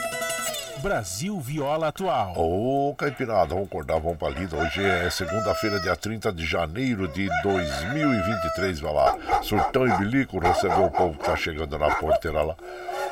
[0.82, 2.34] Brasil Viola Atual.
[2.38, 4.56] Ô, Caipirada, vamos acordar, vamos pra lida.
[4.58, 8.80] Hoje é segunda-feira, dia 30 de janeiro de 2023.
[8.80, 12.56] Vai lá, surtão e bilico, recebeu o povo que tá chegando na porteira lá.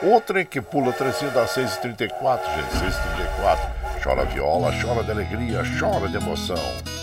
[0.02, 3.60] O trem que pula, trecinho da 6h34, gente, 6h34.
[4.04, 7.03] Chora viola, chora de alegria, chora de emoção.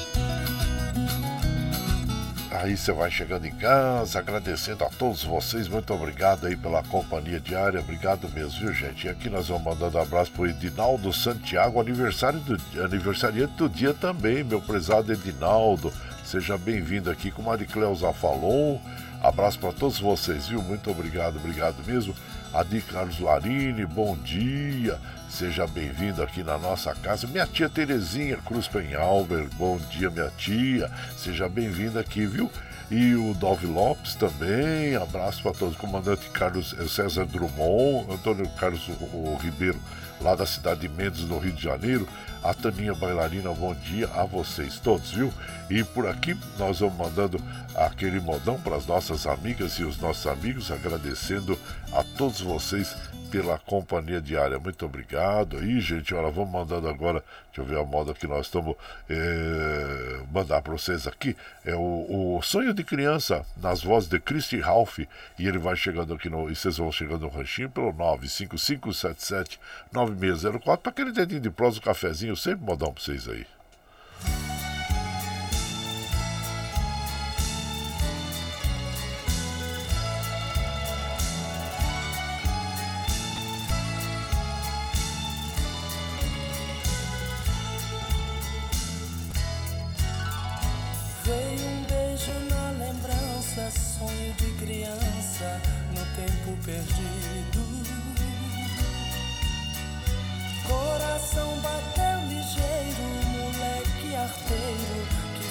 [2.62, 5.66] Aí você vai chegando em casa, agradecendo a todos vocês.
[5.66, 7.80] Muito obrigado aí pela companhia diária.
[7.80, 9.06] Obrigado mesmo, viu, gente?
[9.06, 13.94] E aqui nós vamos mandando um abraço pro Edinaldo Santiago, aniversário do, aniversariante do dia
[13.94, 15.90] também, meu prezado Edinaldo.
[16.22, 18.78] Seja bem-vindo aqui, como a de Cleusa falou.
[19.22, 20.60] Abraço para todos vocês, viu?
[20.60, 22.14] Muito obrigado, obrigado mesmo.
[22.52, 24.98] Adi Carlos Larini, bom dia.
[25.30, 27.26] Seja bem-vindo aqui na nossa casa.
[27.26, 30.90] Minha tia Terezinha Cruz Penhalber, bom dia, minha tia.
[31.16, 32.50] Seja bem-vinda aqui, viu?
[32.90, 35.76] E o Dove Lopes também, abraço para todos.
[35.76, 39.78] Comandante Carlos eh, César Drummond, Antônio Carlos o, o Ribeiro,
[40.20, 42.08] lá da cidade de Mendes, no Rio de Janeiro.
[42.42, 45.32] A Taninha Bailarina, bom dia a vocês todos, viu?
[45.70, 47.40] E por aqui nós vamos mandando
[47.76, 51.56] aquele modão para as nossas amigas e os nossos amigos, agradecendo
[51.92, 52.96] a todos vocês
[53.30, 54.58] pela companhia diária.
[54.58, 56.14] Muito obrigado aí, gente.
[56.14, 58.74] Olha, vamos mandando agora, deixa eu ver a moda que nós estamos
[59.08, 61.36] é, mandar para vocês aqui.
[61.64, 64.98] É o, o, Sonho de Criança, nas vozes de Christy Ralph.
[64.98, 65.08] E
[65.38, 66.50] ele vai chegando aqui no.
[66.50, 72.36] E vocês vão chegando no ranchinho pelo 955779604 para aquele dedinho de prosa, um cafezinho,
[72.36, 73.46] sempre modão para vocês aí.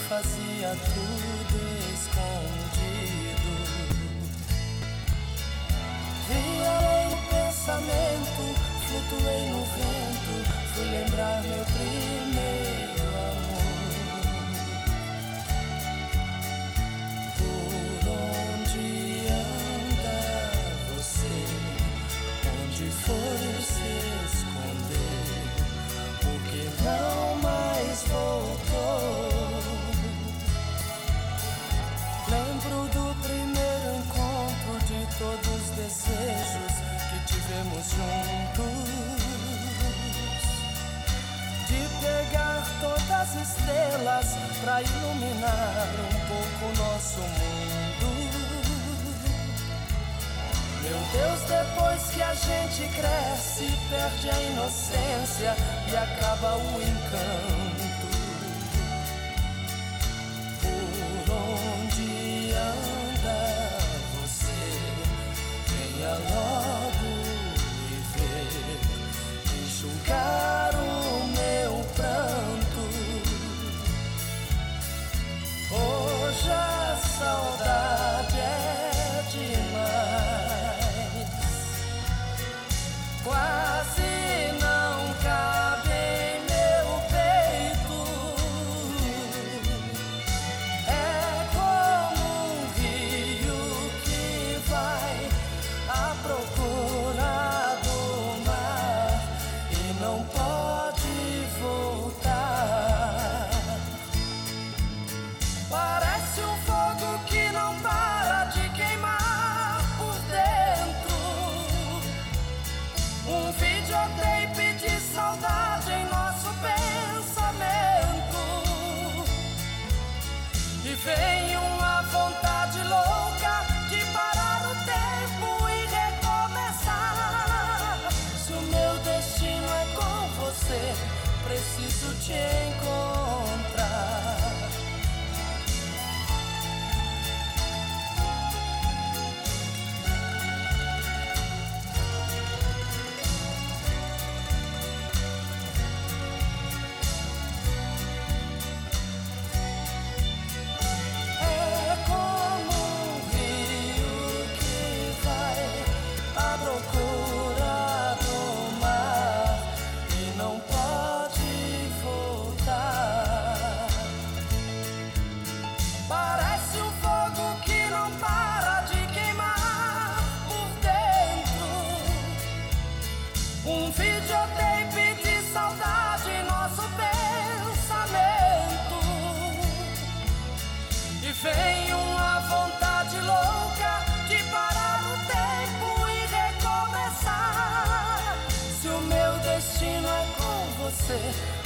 [0.10, 1.58] Fazia tudo
[1.94, 3.52] escondido.
[6.28, 8.42] Violei o pensamento,
[8.88, 10.34] flutuei no vento,
[10.74, 12.89] fui lembrar meu primeiro.
[36.10, 36.74] Desejos
[37.10, 39.20] que tivemos juntos.
[41.68, 44.28] De pegar todas as estrelas
[44.64, 48.10] para iluminar um pouco nosso mundo.
[50.82, 55.56] Meu Deus, depois que a gente cresce, perde a inocência
[55.92, 57.69] e acaba o encanto.
[66.28, 66.69] love.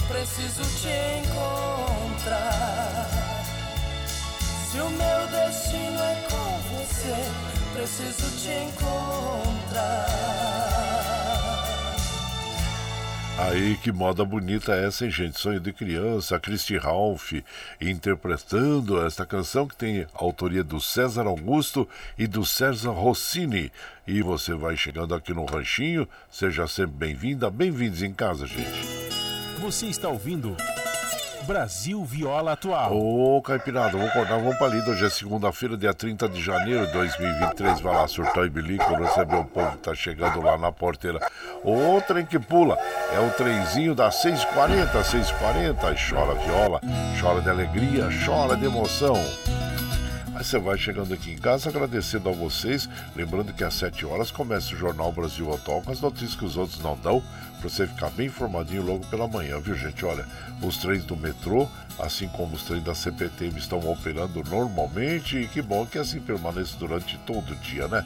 [0.08, 0.88] Preciso te
[1.20, 3.08] encontrar.
[4.70, 7.14] Se o meu destino é com você,
[7.72, 10.34] preciso te encontrar.
[13.36, 15.40] Aí, que moda bonita é essa, hein, gente?
[15.40, 17.32] Sonho de criança, Christy Ralph
[17.80, 23.72] interpretando esta canção que tem autoria do César Augusto e do César Rossini.
[24.06, 29.23] E você vai chegando aqui no Ranchinho, seja sempre bem-vinda, bem-vindos em casa, gente.
[29.64, 30.54] Você está ouvindo
[31.46, 32.94] Brasil Viola Atual.
[32.94, 34.90] Ô, Caipirada, vamos acordar, vamos pra lida.
[34.90, 37.80] Hoje é segunda-feira, dia 30 de janeiro de 2023.
[37.80, 41.18] Vai lá, surtar e bilico, receber o povo que tá chegando lá na porteira.
[41.64, 42.76] O trem que pula
[43.10, 46.10] é o trenzinho das 6h40, 6h40.
[46.10, 46.80] Chora viola,
[47.18, 49.16] chora de alegria, chora de emoção.
[50.34, 54.32] Aí você vai chegando aqui em casa agradecendo a vocês, lembrando que às 7 horas
[54.32, 57.22] começa o Jornal Brasil Atual com as notícias que os outros não dão,
[57.60, 60.04] para você ficar bem informadinho logo pela manhã, viu gente?
[60.04, 60.26] Olha,
[60.60, 61.68] os trens do metrô,
[62.00, 66.76] assim como os trens da CPTM estão operando normalmente e que bom que assim permaneça
[66.78, 68.04] durante todo o dia, né?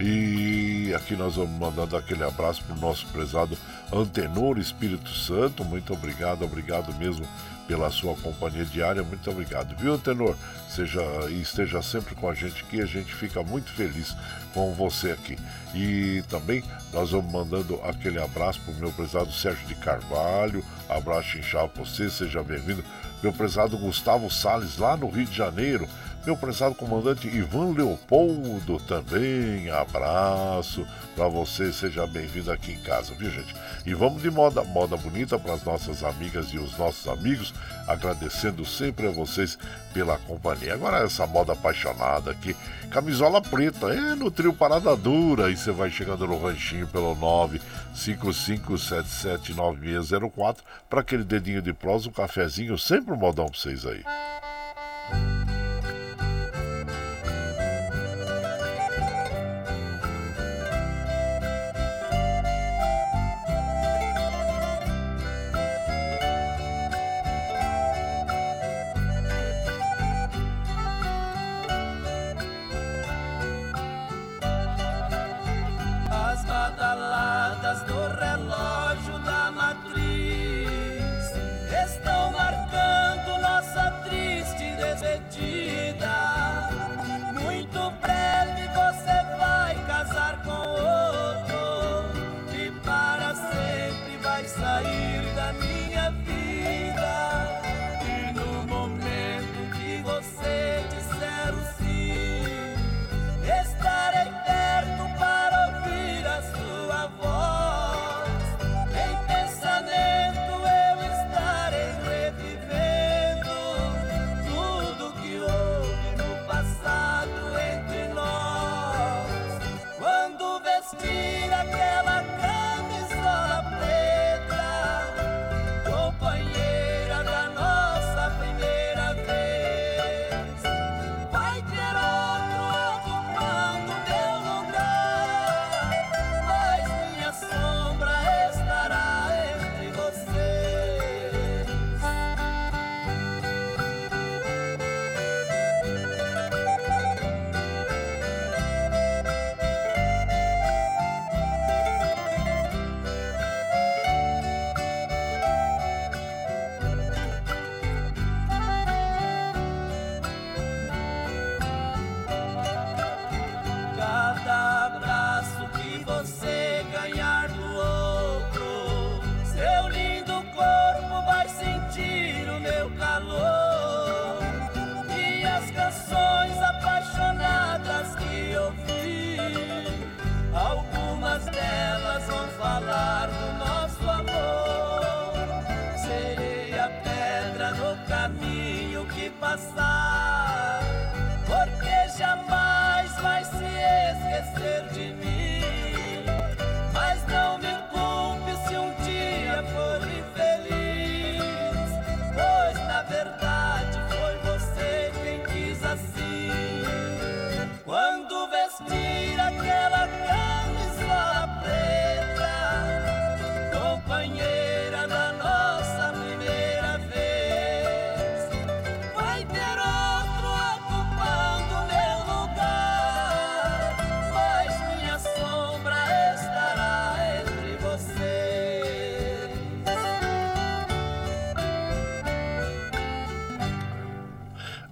[0.00, 3.56] E aqui nós vamos mandando aquele abraço para o nosso prezado
[3.92, 7.24] Antenor Espírito Santo, muito obrigado, obrigado mesmo
[7.68, 9.02] pela sua companhia diária.
[9.04, 10.34] Muito obrigado, viu, Tenor?
[10.68, 12.80] Seja e esteja sempre com a gente aqui.
[12.80, 14.16] A gente fica muito feliz
[14.54, 15.38] com você aqui.
[15.74, 20.64] E também nós vamos mandando aquele abraço para o meu prezado Sérgio de Carvalho.
[20.88, 22.82] Abraço inchado para você, seja bem-vindo.
[23.22, 25.86] Meu prezado Gustavo Sales lá no Rio de Janeiro.
[26.26, 33.30] Meu prezado comandante Ivan Leopoldo também, abraço para você, seja bem-vindo aqui em casa, viu
[33.30, 33.54] gente?
[33.88, 37.54] E vamos de moda, moda bonita para as nossas amigas e os nossos amigos,
[37.86, 39.58] agradecendo sempre a vocês
[39.94, 40.74] pela companhia.
[40.74, 42.54] Agora essa moda apaixonada aqui,
[42.90, 47.16] camisola preta, é no trio Parada Dura, e você vai chegando no ranchinho pelo
[47.94, 50.58] 955779604
[50.90, 54.04] para aquele dedinho de prosa, um cafezinho, sempre um modão para vocês aí.
[94.58, 94.97] sair.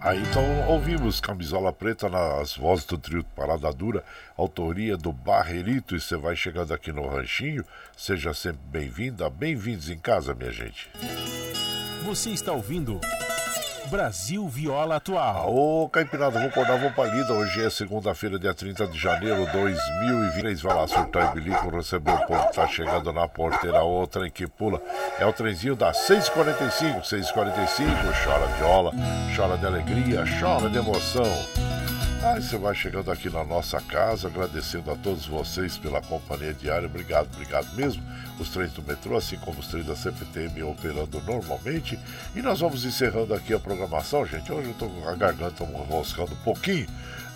[0.07, 4.05] Aí então ouvimos Camisola Preta nas vozes do trio Parada Dura,
[4.37, 7.65] autoria do Barrerito, e você vai chegando aqui no Ranchinho,
[7.97, 10.89] seja sempre bem-vinda, bem-vindos em casa, minha gente.
[12.05, 13.01] Você está ouvindo
[13.87, 15.55] Brasil Viola Atual.
[15.55, 17.33] Ô, Caipirada, vou acordar, vou palida.
[17.33, 20.61] Hoje é segunda-feira, dia 30 de janeiro de 2023.
[20.61, 23.83] Vai lá surtar e bilico, receber o povo tá chegando na porteira.
[23.85, 24.81] O trem que pula
[25.19, 27.03] é o trenzinho das 6h45.
[27.03, 28.93] 6h45, chora viola,
[29.37, 31.66] chora de alegria, chora de emoção.
[32.23, 36.87] Aí você vai chegando aqui na nossa casa, agradecendo a todos vocês pela companhia diária.
[36.87, 38.03] Obrigado, obrigado mesmo
[38.39, 41.99] os trens do metrô, assim como os trens da CPTM operando normalmente.
[42.35, 44.53] E nós vamos encerrando aqui a programação, gente.
[44.53, 46.87] Hoje eu estou com a garganta roscando um pouquinho,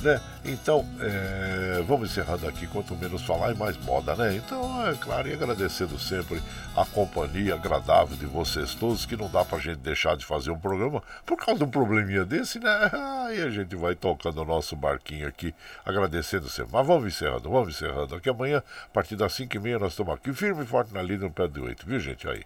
[0.00, 0.20] né?
[0.44, 4.34] Então, é, vamos encerrando aqui, quanto menos falar e mais moda, né?
[4.36, 6.40] Então, é claro, e agradecendo sempre
[6.74, 10.58] a companhia agradável de vocês todos, que não dá pra gente deixar de fazer um
[10.58, 12.70] programa por causa de um probleminha desse, né?
[13.28, 15.54] Aí a gente vai tocando o nosso barquinho aqui,
[15.84, 16.72] agradecendo sempre.
[16.72, 18.14] Mas vamos encerrando, vamos encerrando.
[18.14, 21.02] Aqui amanhã, a partir das 5 e meia, nós estamos aqui firme e forte na
[21.02, 22.26] lida no pé de 8, viu, gente?
[22.26, 22.42] Aí.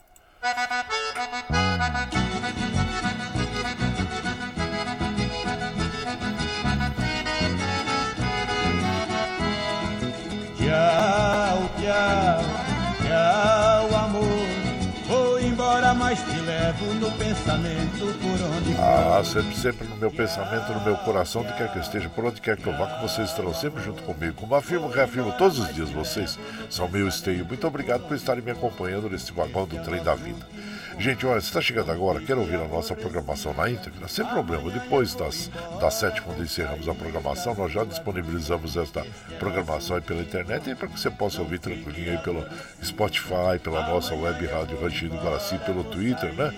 [16.05, 20.97] Mas te levo no pensamento por onde Ah, sempre, sempre no meu pensamento, no meu
[20.99, 23.55] coração, onde quer que eu esteja, por onde quer que eu vá, que vocês estarão
[23.55, 24.35] sempre junto comigo.
[24.35, 27.47] Como afirmo, reafirmo todos os dias, vocês são meu esteio.
[27.47, 30.47] Muito obrigado por estarem me acompanhando nesse vagão do trem da vida.
[30.99, 34.09] Gente, olha, você está chegando agora, quer ouvir a nossa programação na íntegra?
[34.09, 34.71] Sem problema.
[34.71, 35.51] Depois das,
[35.81, 39.05] das sete, quando encerramos a programação, nós já disponibilizamos esta
[39.39, 42.45] programação aí pela internet para que você possa ouvir tranquilinho aí pelo
[42.83, 46.55] Spotify, pela nossa web rádio Rangido Guaraci, pelo Twitter, né?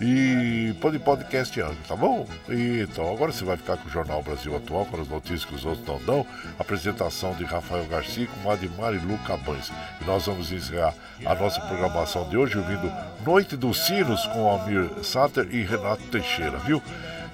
[0.00, 2.26] E pode podcast ano, tá bom?
[2.50, 5.54] E, então, agora você vai ficar com o Jornal Brasil Atual, com as notícias que
[5.54, 6.26] os outros não dão.
[6.58, 9.72] Apresentação de Rafael Garcia com Admar e Luca Bães.
[10.00, 10.92] E nós vamos encerrar
[11.24, 12.92] a nossa programação de hoje ouvindo
[13.24, 16.82] Noite dos Sinos com Almir Sater e Renato Teixeira, viu?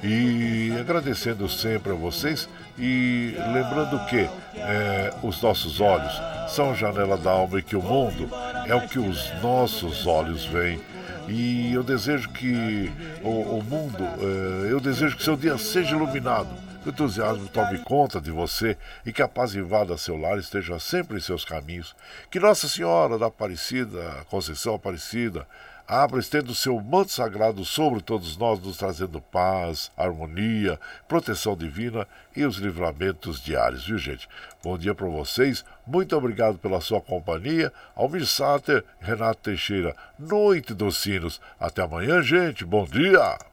[0.03, 6.13] E agradecendo sempre a vocês e lembrando que é, os nossos olhos
[6.49, 8.29] são janela da alma e que o mundo
[8.67, 10.81] é o que os nossos olhos veem.
[11.29, 12.91] E eu desejo que
[13.23, 16.51] o, o mundo, é, eu desejo que seu dia seja iluminado,
[16.83, 20.81] que o entusiasmo tome conta de você e que a paz invada seu lar esteja
[20.81, 21.95] sempre em seus caminhos.
[22.29, 25.47] Que Nossa Senhora da Aparecida, Conceição Aparecida,
[25.87, 32.07] abra estenda o seu manto sagrado sobre todos nós, nos trazendo paz, harmonia, proteção divina
[32.35, 34.29] e os livramentos diários, viu gente?
[34.63, 37.73] Bom dia para vocês, muito obrigado pela sua companhia.
[37.95, 41.41] Almir Sater, Renato Teixeira, Noite dos Sinos.
[41.59, 43.52] Até amanhã, gente, bom dia!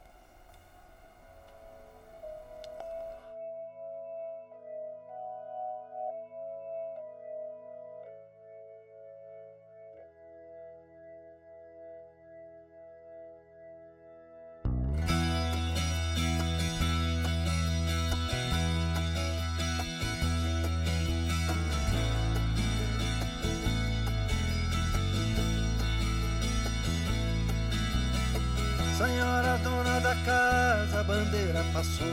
[28.99, 32.05] Senhora dona da casa, a bandeira passou.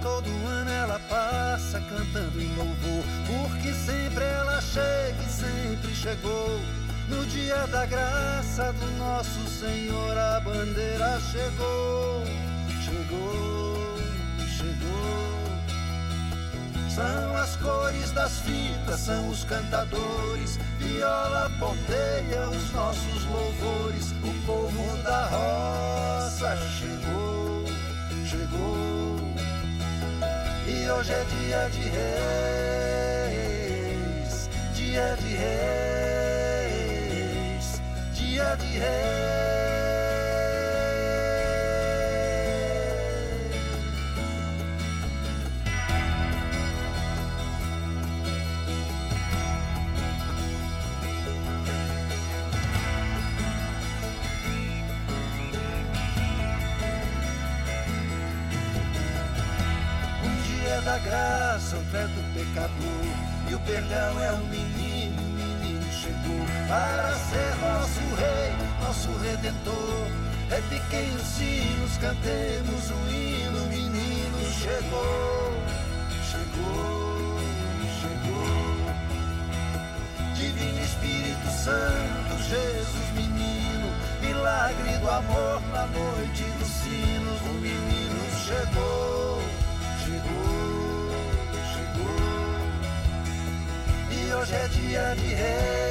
[0.00, 3.04] Todo ano ela passa cantando em louvor.
[3.26, 6.60] Porque sempre ela chega e sempre chegou.
[7.08, 12.22] No dia da graça do nosso Senhor, a bandeira chegou.
[12.84, 13.96] Chegou,
[14.46, 15.27] chegou.
[16.98, 20.58] São as cores das fitas, são os cantadores.
[20.80, 24.10] Viola ponteia os nossos louvores.
[24.24, 27.64] O povo da roça chegou,
[28.26, 29.16] chegou.
[30.66, 31.82] E hoje é dia de
[34.24, 35.36] reis, dia de
[37.54, 37.80] reis,
[38.12, 39.57] dia de reis.
[60.78, 62.70] É da graça, outro é do pecador.
[63.50, 69.10] E o perdão é o um menino, o menino chegou para ser nosso rei, nosso
[69.18, 70.06] redentor.
[70.50, 75.52] É Repiquem os sinos, cantemos o hino, o menino chegou,
[76.30, 77.40] chegou,
[78.00, 78.94] chegou.
[80.34, 83.90] Divino Espírito Santo, Jesus menino,
[84.20, 89.42] milagre do amor na noite dos sinos, o menino chegou,
[90.04, 90.67] chegou.
[94.38, 95.88] hoje é dia de reis,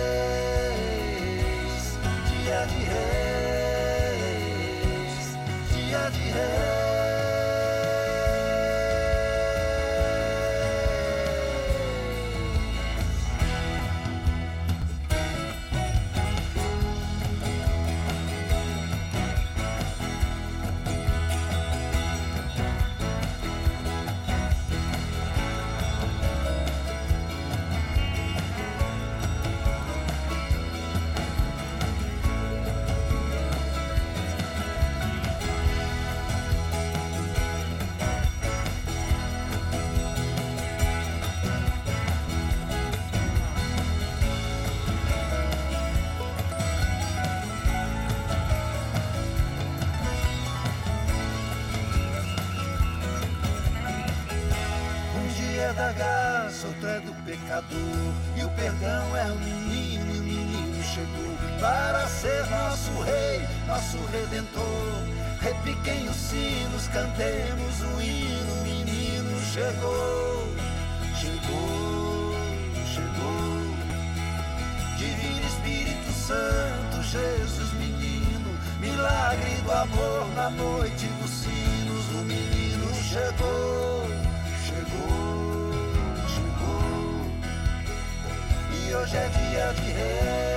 [2.29, 3.35] dia de reis,
[5.73, 6.86] dia de reis.
[79.67, 82.05] do amor na noite dos sinos.
[82.15, 84.07] O menino chegou,
[84.65, 85.73] chegou,
[86.33, 87.25] chegou.
[88.71, 90.56] E hoje é dia de rei.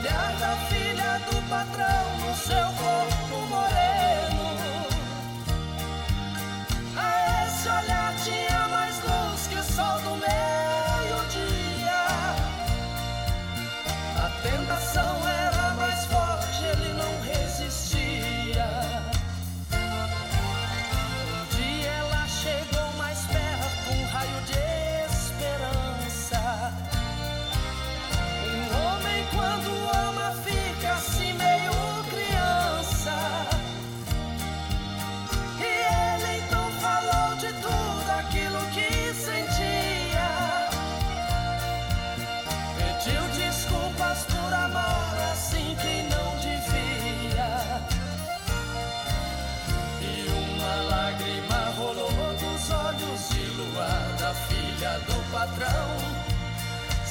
[0.00, 4.29] olhar da filha do patrão no seu corpo moreno.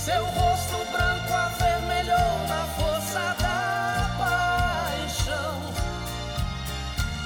[0.10, 5.62] Seu rosto branco avermelhou na força da paixão.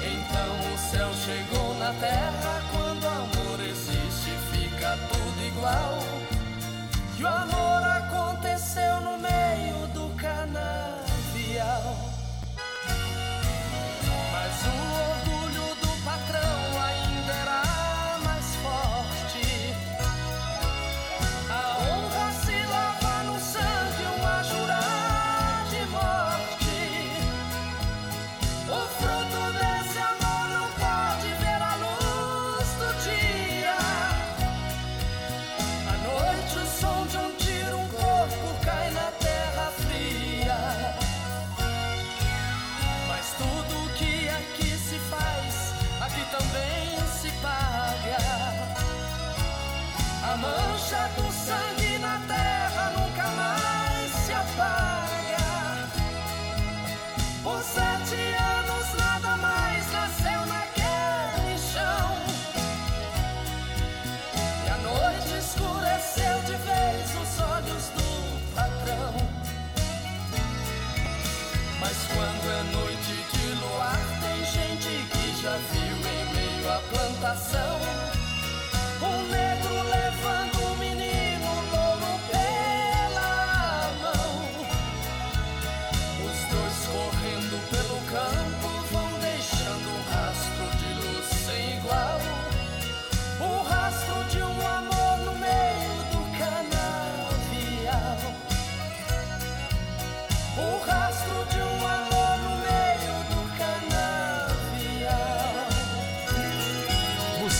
[0.02, 2.62] Então o céu chegou na terra.
[2.70, 5.98] Quando o amor existe, fica tudo igual.
[7.18, 7.73] O amor.